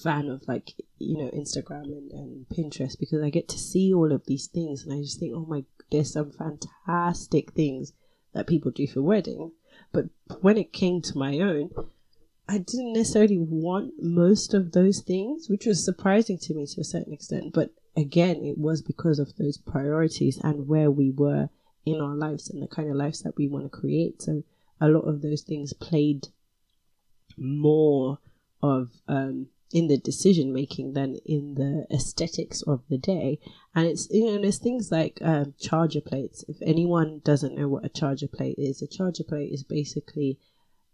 fan 0.02 0.28
of 0.28 0.46
like 0.48 0.72
you 0.98 1.18
know 1.18 1.30
Instagram 1.30 1.84
and, 1.84 2.10
and 2.12 2.46
Pinterest 2.48 2.98
because 2.98 3.22
I 3.22 3.30
get 3.30 3.48
to 3.48 3.58
see 3.58 3.92
all 3.92 4.12
of 4.12 4.24
these 4.26 4.46
things, 4.46 4.84
and 4.84 4.92
I 4.92 5.02
just 5.02 5.20
think, 5.20 5.34
oh 5.36 5.46
my, 5.46 5.64
there's 5.92 6.12
some 6.12 6.32
fantastic 6.32 7.52
things 7.52 7.92
that 8.32 8.46
people 8.46 8.70
do 8.70 8.86
for 8.86 9.02
wedding. 9.02 9.52
But 9.92 10.06
when 10.40 10.56
it 10.56 10.72
came 10.72 11.02
to 11.02 11.18
my 11.18 11.38
own, 11.40 11.70
I 12.50 12.58
didn't 12.58 12.94
necessarily 12.94 13.38
want 13.38 14.02
most 14.02 14.54
of 14.54 14.72
those 14.72 15.02
things, 15.02 15.48
which 15.48 15.66
was 15.66 15.84
surprising 15.84 16.36
to 16.38 16.54
me 16.54 16.66
to 16.66 16.80
a 16.80 16.84
certain 16.84 17.12
extent. 17.12 17.52
But 17.52 17.70
again, 17.96 18.44
it 18.44 18.58
was 18.58 18.82
because 18.82 19.20
of 19.20 19.36
those 19.36 19.56
priorities 19.56 20.36
and 20.42 20.66
where 20.66 20.90
we 20.90 21.12
were 21.12 21.48
in 21.86 22.00
our 22.00 22.16
lives 22.16 22.50
and 22.50 22.60
the 22.60 22.66
kind 22.66 22.90
of 22.90 22.96
lives 22.96 23.22
that 23.22 23.36
we 23.36 23.46
want 23.46 23.66
to 23.66 23.78
create. 23.78 24.22
So 24.22 24.42
a 24.80 24.88
lot 24.88 25.02
of 25.02 25.22
those 25.22 25.42
things 25.42 25.72
played 25.72 26.26
more 27.36 28.18
of 28.60 28.90
um, 29.06 29.46
in 29.72 29.86
the 29.86 29.96
decision 29.96 30.52
making 30.52 30.94
than 30.94 31.18
in 31.24 31.54
the 31.54 31.86
aesthetics 31.94 32.62
of 32.62 32.82
the 32.90 32.98
day. 32.98 33.38
And 33.76 33.86
it's 33.86 34.08
you 34.10 34.24
know 34.24 34.42
there's 34.42 34.58
things 34.58 34.90
like 34.90 35.18
um, 35.22 35.54
charger 35.60 36.00
plates. 36.00 36.44
If 36.48 36.56
anyone 36.62 37.20
doesn't 37.24 37.54
know 37.54 37.68
what 37.68 37.84
a 37.84 37.88
charger 37.88 38.26
plate 38.26 38.56
is, 38.58 38.82
a 38.82 38.88
charger 38.88 39.22
plate 39.22 39.52
is 39.52 39.62
basically 39.62 40.36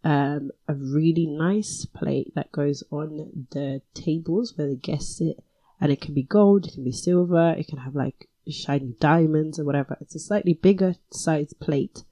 um, 0.06 0.52
a 0.68 0.74
really 0.74 1.26
nice 1.26 1.84
plate 1.84 2.32
that 2.36 2.52
goes 2.52 2.84
on 2.92 3.48
the 3.50 3.82
tables 3.92 4.52
where 4.54 4.68
the 4.68 4.76
guests 4.76 5.18
sit 5.18 5.42
and 5.80 5.90
it 5.90 6.00
can 6.00 6.14
be 6.14 6.22
gold, 6.22 6.64
it 6.64 6.74
can 6.74 6.84
be 6.84 6.92
silver, 6.92 7.56
it 7.58 7.66
can 7.66 7.78
have 7.78 7.96
like 7.96 8.28
shiny 8.48 8.94
diamonds 9.00 9.58
or 9.58 9.64
whatever. 9.64 9.96
It's 10.00 10.14
a 10.14 10.20
slightly 10.20 10.54
bigger 10.54 10.94
size 11.10 11.52
plate, 11.54 12.04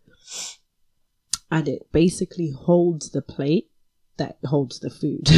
and 1.53 1.69
it 1.69 1.87
basically 1.93 2.51
holds 2.51 3.13
the 3.13 3.23
plate 3.23 3.71
that 4.17 4.39
holds 4.45 4.81
the 4.81 4.91
food. 4.91 5.31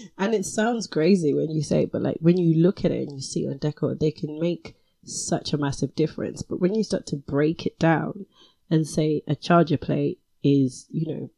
and 0.18 0.34
it 0.34 0.44
sounds 0.44 0.88
crazy 0.88 1.32
when 1.32 1.52
you 1.52 1.62
say 1.62 1.84
it, 1.84 1.92
but 1.92 2.02
like 2.02 2.18
when 2.18 2.36
you 2.36 2.60
look 2.60 2.84
at 2.84 2.90
it 2.90 3.08
and 3.08 3.12
you 3.12 3.22
see 3.22 3.46
on 3.46 3.58
decor, 3.58 3.94
they 3.94 4.10
can 4.10 4.40
make 4.40 4.74
such 5.04 5.52
a 5.52 5.58
massive 5.58 5.94
difference. 5.94 6.42
But 6.42 6.60
when 6.60 6.74
you 6.74 6.82
start 6.82 7.06
to 7.06 7.16
break 7.16 7.64
it 7.64 7.78
down 7.78 8.26
and 8.68 8.88
say 8.88 9.22
a 9.28 9.36
charger 9.36 9.78
plate 9.78 10.18
is, 10.42 10.86
you 10.90 11.14
know, 11.14 11.30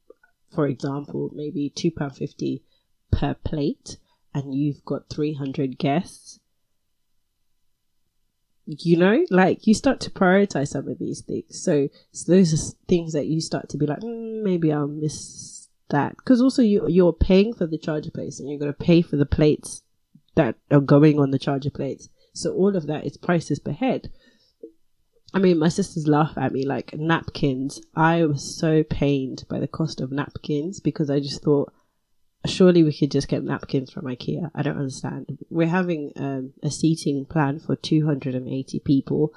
for 0.51 0.67
example, 0.67 1.31
maybe 1.35 1.73
£2.50 1.75 2.61
per 3.11 3.35
plate 3.35 3.99
and 4.35 4.55
you've 4.55 4.85
got 4.85 5.09
300 5.09 5.79
guests, 5.79 6.41
you 8.67 8.97
know, 8.97 9.25
like 9.31 9.67
you 9.67 9.75
start 9.75 10.01
to 10.01 10.11
prioritize 10.11 10.69
some 10.69 10.89
of 10.89 10.99
these 10.99 11.23
things. 11.23 11.63
So, 11.63 11.89
so 12.13 12.33
those 12.33 12.53
are 12.53 12.77
things 12.87 13.13
that 13.15 13.27
you 13.27 13.41
start 13.41 13.69
to 13.71 13.79
be 13.79 13.87
like, 13.87 14.01
mm, 14.01 14.43
maybe 14.43 14.73
I'll 14.73 14.87
miss 14.87 15.69
that. 15.89 16.17
Because 16.17 16.43
also 16.43 16.63
you, 16.63 16.87
you're 16.89 17.13
paying 17.13 17.55
for 17.55 17.67
the 17.67 17.79
charger 17.79 18.11
plates 18.11 18.41
and 18.41 18.49
you're 18.49 18.59
going 18.59 18.73
to 18.73 18.79
pay 18.79 19.01
for 19.01 19.17
the 19.17 19.27
plates 19.27 19.83
that 20.35 20.57
are 20.71 20.81
going 20.81 21.19
on 21.19 21.31
the 21.31 21.39
charger 21.39 21.71
plates. 21.71 22.09
So 22.35 22.53
all 22.53 22.77
of 22.77 22.87
that 22.87 23.07
is 23.07 23.17
prices 23.17 23.59
per 23.59 23.73
head. 23.73 24.13
I 25.35 25.39
mean, 25.39 25.59
my 25.59 25.69
sisters 25.69 26.07
laugh 26.07 26.33
at 26.37 26.53
me 26.53 26.65
like 26.65 26.95
napkins. 26.95 27.81
I 27.95 28.25
was 28.25 28.59
so 28.59 28.83
pained 28.83 29.45
by 29.49 29.59
the 29.59 29.69
cost 29.69 30.01
of 30.01 30.11
napkins 30.11 30.81
because 30.81 31.11
I 31.11 31.21
just 31.21 31.43
thought 31.43 31.73
surely 32.47 32.83
we 32.83 32.97
could 32.97 33.11
just 33.11 33.29
get 33.29 33.45
napkins 33.45 33.91
from 33.91 34.07
IKEA. 34.07 34.51
I 34.55 34.63
don't 34.63 34.79
understand. 34.79 35.39
We're 35.51 35.69
having 35.69 36.13
um, 36.17 36.53
a 36.63 36.71
seating 36.71 37.27
plan 37.27 37.61
for 37.61 37.77
280 37.77 38.81
people, 38.81 39.35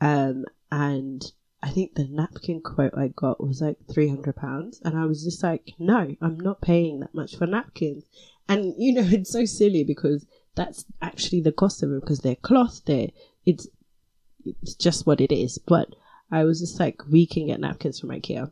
um, 0.00 0.44
and 0.70 1.24
I 1.62 1.70
think 1.70 1.94
the 1.94 2.08
napkin 2.08 2.60
quote 2.60 2.96
I 2.96 3.08
got 3.08 3.40
was 3.40 3.60
like 3.60 3.78
300 3.92 4.36
pounds, 4.36 4.80
and 4.84 4.96
I 4.96 5.06
was 5.06 5.24
just 5.24 5.42
like, 5.42 5.72
no, 5.78 6.16
I'm 6.20 6.38
not 6.38 6.60
paying 6.60 7.00
that 7.00 7.14
much 7.14 7.36
for 7.36 7.46
napkins. 7.46 8.04
And 8.48 8.74
you 8.76 8.92
know, 8.92 9.06
it's 9.10 9.32
so 9.32 9.44
silly 9.44 9.84
because 9.84 10.26
that's 10.54 10.84
actually 11.00 11.40
the 11.40 11.52
cost 11.52 11.82
of 11.82 11.92
it 11.92 12.00
because 12.00 12.20
they're 12.20 12.36
cloth. 12.36 12.82
There, 12.84 13.08
it's 13.46 13.68
it's 14.44 14.74
just 14.74 15.06
what 15.06 15.20
it 15.20 15.32
is. 15.32 15.58
But 15.58 15.94
I 16.30 16.44
was 16.44 16.60
just 16.60 16.78
like, 16.78 17.02
we 17.08 17.26
can 17.26 17.46
get 17.46 17.60
napkins 17.60 18.00
from 18.00 18.10
IKEA 18.10 18.50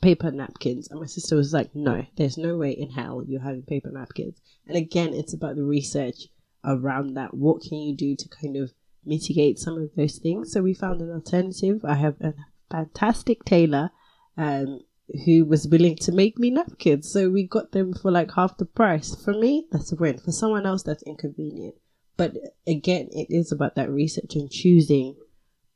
paper 0.00 0.30
napkins. 0.30 0.88
And 0.88 1.00
my 1.00 1.06
sister 1.06 1.36
was 1.36 1.52
like, 1.52 1.74
no, 1.74 2.06
there's 2.16 2.38
no 2.38 2.56
way 2.56 2.72
in 2.72 2.90
hell 2.90 3.22
you're 3.26 3.40
having 3.40 3.62
paper 3.62 3.90
napkins. 3.90 4.40
And 4.66 4.76
again, 4.76 5.14
it's 5.14 5.34
about 5.34 5.56
the 5.56 5.64
research 5.64 6.28
around 6.64 7.14
that. 7.14 7.34
What 7.34 7.62
can 7.62 7.78
you 7.78 7.96
do 7.96 8.16
to 8.16 8.28
kind 8.28 8.56
of 8.56 8.72
mitigate 9.04 9.58
some 9.58 9.78
of 9.78 9.90
those 9.96 10.18
things? 10.18 10.52
So 10.52 10.62
we 10.62 10.74
found 10.74 11.00
an 11.00 11.10
alternative. 11.10 11.84
I 11.84 11.94
have 11.94 12.20
a 12.20 12.34
fantastic 12.70 13.44
tailor 13.44 13.90
um, 14.36 14.80
who 15.24 15.44
was 15.44 15.68
willing 15.68 15.96
to 15.96 16.12
make 16.12 16.38
me 16.38 16.50
napkins. 16.50 17.10
So 17.10 17.30
we 17.30 17.46
got 17.46 17.72
them 17.72 17.94
for 17.94 18.10
like 18.10 18.32
half 18.34 18.56
the 18.56 18.64
price. 18.64 19.14
For 19.14 19.32
me, 19.32 19.66
that's 19.70 19.92
a 19.92 19.96
win. 19.96 20.18
For 20.18 20.32
someone 20.32 20.66
else, 20.66 20.82
that's 20.82 21.02
inconvenient. 21.04 21.76
But 22.16 22.36
again, 22.66 23.08
it 23.12 23.26
is 23.30 23.50
about 23.50 23.74
that 23.74 23.90
research 23.90 24.34
and 24.34 24.50
choosing 24.50 25.16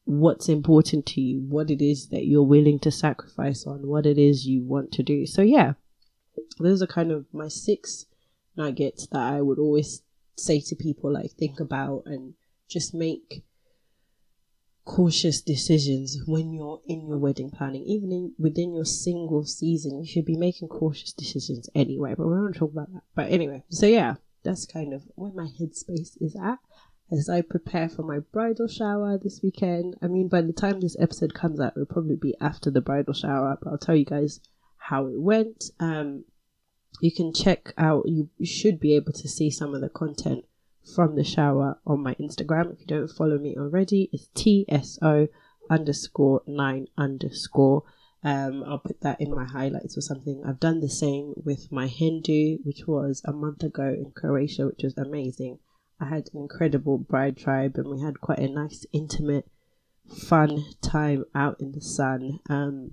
what's 0.04 0.48
important 0.48 1.04
to 1.06 1.20
you, 1.20 1.40
what 1.40 1.70
it 1.70 1.82
is 1.82 2.08
that 2.08 2.26
you're 2.26 2.42
willing 2.42 2.78
to 2.80 2.90
sacrifice 2.90 3.66
on, 3.66 3.86
what 3.86 4.06
it 4.06 4.18
is 4.18 4.46
you 4.46 4.62
want 4.62 4.92
to 4.92 5.02
do. 5.02 5.26
So, 5.26 5.42
yeah, 5.42 5.74
those 6.58 6.80
are 6.80 6.86
kind 6.86 7.12
of 7.12 7.26
my 7.32 7.48
six 7.48 8.06
nuggets 8.56 9.06
that 9.08 9.20
I 9.20 9.42
would 9.42 9.58
always 9.58 10.02
say 10.36 10.60
to 10.60 10.76
people 10.76 11.12
like, 11.12 11.32
think 11.32 11.60
about 11.60 12.04
and 12.06 12.34
just 12.68 12.94
make 12.94 13.44
cautious 14.84 15.42
decisions 15.42 16.18
when 16.26 16.52
you're 16.52 16.80
in 16.86 17.06
your 17.06 17.18
wedding 17.18 17.50
planning. 17.50 17.82
Even 17.84 18.10
in 18.10 18.32
within 18.38 18.72
your 18.74 18.86
single 18.86 19.44
season 19.44 20.00
you 20.00 20.06
should 20.06 20.24
be 20.24 20.36
making 20.36 20.68
cautious 20.68 21.12
decisions 21.12 21.68
anyway 21.74 22.14
but 22.16 22.26
we're 22.26 22.42
not 22.48 22.56
talk 22.56 22.72
about 22.72 22.90
that. 22.94 23.02
But 23.14 23.30
anyway 23.30 23.62
so 23.68 23.84
yeah 23.84 24.14
that's 24.42 24.66
kind 24.66 24.92
of 24.92 25.02
where 25.14 25.32
my 25.32 25.48
headspace 25.60 26.16
is 26.20 26.36
at 26.42 26.58
as 27.10 27.28
I 27.28 27.42
prepare 27.42 27.88
for 27.88 28.02
my 28.02 28.18
bridal 28.18 28.68
shower 28.68 29.18
this 29.18 29.40
weekend. 29.42 29.96
I 30.02 30.08
mean, 30.08 30.28
by 30.28 30.42
the 30.42 30.52
time 30.52 30.80
this 30.80 30.96
episode 30.98 31.34
comes 31.34 31.60
out, 31.60 31.72
it'll 31.74 31.86
probably 31.86 32.16
be 32.16 32.34
after 32.40 32.70
the 32.70 32.80
bridal 32.80 33.14
shower, 33.14 33.56
but 33.60 33.70
I'll 33.70 33.78
tell 33.78 33.96
you 33.96 34.04
guys 34.04 34.40
how 34.76 35.06
it 35.06 35.20
went. 35.20 35.64
Um, 35.80 36.24
you 37.00 37.12
can 37.12 37.32
check 37.32 37.72
out, 37.78 38.04
you 38.06 38.28
should 38.44 38.80
be 38.80 38.94
able 38.94 39.12
to 39.12 39.28
see 39.28 39.50
some 39.50 39.74
of 39.74 39.80
the 39.80 39.88
content 39.88 40.44
from 40.94 41.16
the 41.16 41.24
shower 41.24 41.78
on 41.86 42.02
my 42.02 42.14
Instagram. 42.14 42.72
If 42.72 42.80
you 42.80 42.86
don't 42.86 43.08
follow 43.08 43.38
me 43.38 43.56
already, 43.56 44.10
it's 44.12 44.28
TSO 44.34 45.28
underscore 45.70 46.42
nine 46.46 46.86
underscore. 46.96 47.84
Um, 48.24 48.64
I'll 48.64 48.78
put 48.78 49.00
that 49.02 49.20
in 49.20 49.34
my 49.34 49.44
highlights 49.44 49.96
or 49.96 50.00
something. 50.00 50.42
I've 50.44 50.60
done 50.60 50.80
the 50.80 50.88
same 50.88 51.34
with 51.36 51.70
my 51.70 51.86
hen 51.86 52.20
do, 52.22 52.58
which 52.64 52.86
was 52.86 53.22
a 53.24 53.32
month 53.32 53.62
ago 53.62 53.84
in 53.84 54.10
Croatia, 54.10 54.66
which 54.66 54.82
was 54.82 54.96
amazing. 54.98 55.58
I 56.00 56.06
had 56.06 56.28
an 56.32 56.40
incredible 56.40 56.98
bride 56.98 57.36
tribe 57.36 57.76
and 57.76 57.88
we 57.88 58.00
had 58.00 58.20
quite 58.20 58.38
a 58.38 58.48
nice, 58.48 58.86
intimate, 58.92 59.48
fun 60.08 60.64
time 60.80 61.24
out 61.34 61.60
in 61.60 61.72
the 61.72 61.80
sun. 61.80 62.40
Um, 62.48 62.92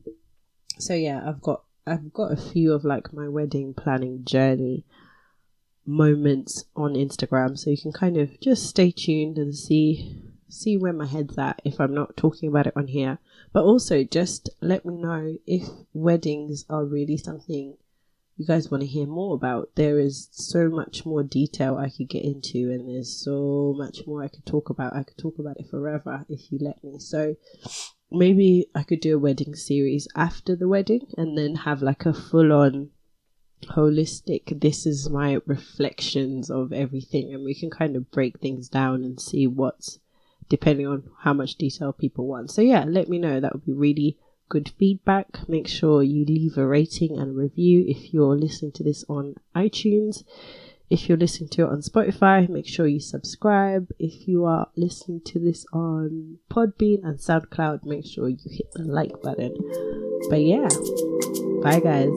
so 0.77 0.93
yeah, 0.93 1.21
I've 1.25 1.41
got 1.41 1.63
I've 1.87 2.13
got 2.13 2.31
a 2.31 2.37
few 2.37 2.73
of 2.73 2.83
like 2.83 3.13
my 3.13 3.27
wedding 3.27 3.73
planning 3.73 4.25
journey 4.25 4.85
moments 5.85 6.65
on 6.75 6.93
Instagram, 6.93 7.57
so 7.57 7.69
you 7.69 7.77
can 7.77 7.91
kind 7.91 8.17
of 8.17 8.39
just 8.39 8.67
stay 8.67 8.91
tuned 8.91 9.37
and 9.37 9.55
see 9.55 10.24
see 10.49 10.77
where 10.77 10.93
my 10.93 11.05
head's 11.05 11.37
at 11.37 11.61
if 11.63 11.79
I'm 11.79 11.93
not 11.93 12.17
talking 12.17 12.49
about 12.49 12.67
it 12.67 12.73
on 12.75 12.87
here. 12.87 13.19
But 13.53 13.63
also 13.63 14.03
just 14.03 14.49
let 14.61 14.85
me 14.85 14.95
know 14.95 15.37
if 15.45 15.67
weddings 15.93 16.65
are 16.69 16.85
really 16.85 17.17
something 17.17 17.77
you 18.37 18.45
guys 18.45 18.69
want 18.69 18.81
to 18.81 18.87
hear 18.87 19.07
more 19.07 19.33
about, 19.33 19.69
there 19.75 19.97
is 19.97 20.27
so 20.31 20.69
much 20.69 21.05
more 21.05 21.23
detail 21.23 21.77
I 21.77 21.89
could 21.89 22.09
get 22.09 22.25
into, 22.25 22.69
and 22.69 22.89
there's 22.89 23.23
so 23.23 23.73
much 23.77 24.05
more 24.05 24.23
I 24.23 24.27
could 24.27 24.45
talk 24.45 24.69
about. 24.69 24.93
I 24.93 25.03
could 25.03 25.17
talk 25.17 25.39
about 25.39 25.57
it 25.57 25.69
forever 25.69 26.25
if 26.27 26.51
you 26.51 26.59
let 26.61 26.83
me. 26.83 26.99
So 26.99 27.37
maybe 28.11 28.67
I 28.75 28.83
could 28.83 28.99
do 28.99 29.15
a 29.15 29.19
wedding 29.19 29.55
series 29.55 30.07
after 30.15 30.55
the 30.55 30.67
wedding 30.67 31.07
and 31.17 31.37
then 31.37 31.55
have 31.55 31.81
like 31.81 32.05
a 32.05 32.13
full 32.13 32.51
on 32.51 32.89
holistic 33.69 34.59
this 34.59 34.85
is 34.85 35.09
my 35.09 35.39
reflections 35.45 36.51
of 36.51 36.71
everything 36.71 37.33
and 37.33 37.43
we 37.43 37.55
can 37.55 37.69
kind 37.69 37.95
of 37.95 38.11
break 38.11 38.39
things 38.39 38.69
down 38.69 39.03
and 39.03 39.19
see 39.19 39.47
what's 39.47 39.97
depending 40.49 40.87
on 40.87 41.03
how 41.21 41.33
much 41.33 41.55
detail 41.55 41.93
people 41.93 42.27
want 42.27 42.49
so 42.51 42.61
yeah 42.61 42.83
let 42.87 43.09
me 43.09 43.17
know 43.17 43.39
that 43.39 43.53
would 43.53 43.65
be 43.65 43.73
really 43.73 44.17
good 44.49 44.71
feedback. 44.77 45.47
Make 45.47 45.67
sure 45.67 46.03
you 46.03 46.25
leave 46.25 46.57
a 46.57 46.65
rating 46.65 47.17
and 47.17 47.31
a 47.31 47.33
review 47.33 47.85
if 47.87 48.13
you're 48.13 48.35
listening 48.35 48.71
to 48.73 48.83
this 48.83 49.03
on 49.09 49.35
iTunes. 49.55 50.23
If 50.87 51.09
you're 51.09 51.17
listening 51.17 51.49
to 51.49 51.63
it 51.63 51.69
on 51.69 51.81
Spotify, 51.81 52.47
make 52.47 52.67
sure 52.67 52.85
you 52.85 52.99
subscribe. 52.99 53.89
If 53.97 54.27
you 54.27 54.45
are 54.45 54.67
listening 54.75 55.21
to 55.25 55.39
this 55.39 55.65
on 55.73 56.37
Podbean 56.51 57.03
and 57.03 57.17
SoundCloud, 57.17 57.85
make 57.85 58.05
sure 58.05 58.29
you 58.29 58.37
hit 58.45 58.71
the 58.73 58.83
like 58.83 59.19
button. 59.23 59.55
But 60.29 60.41
yeah, 60.41 60.69
bye 61.63 61.79
guys. 61.79 62.11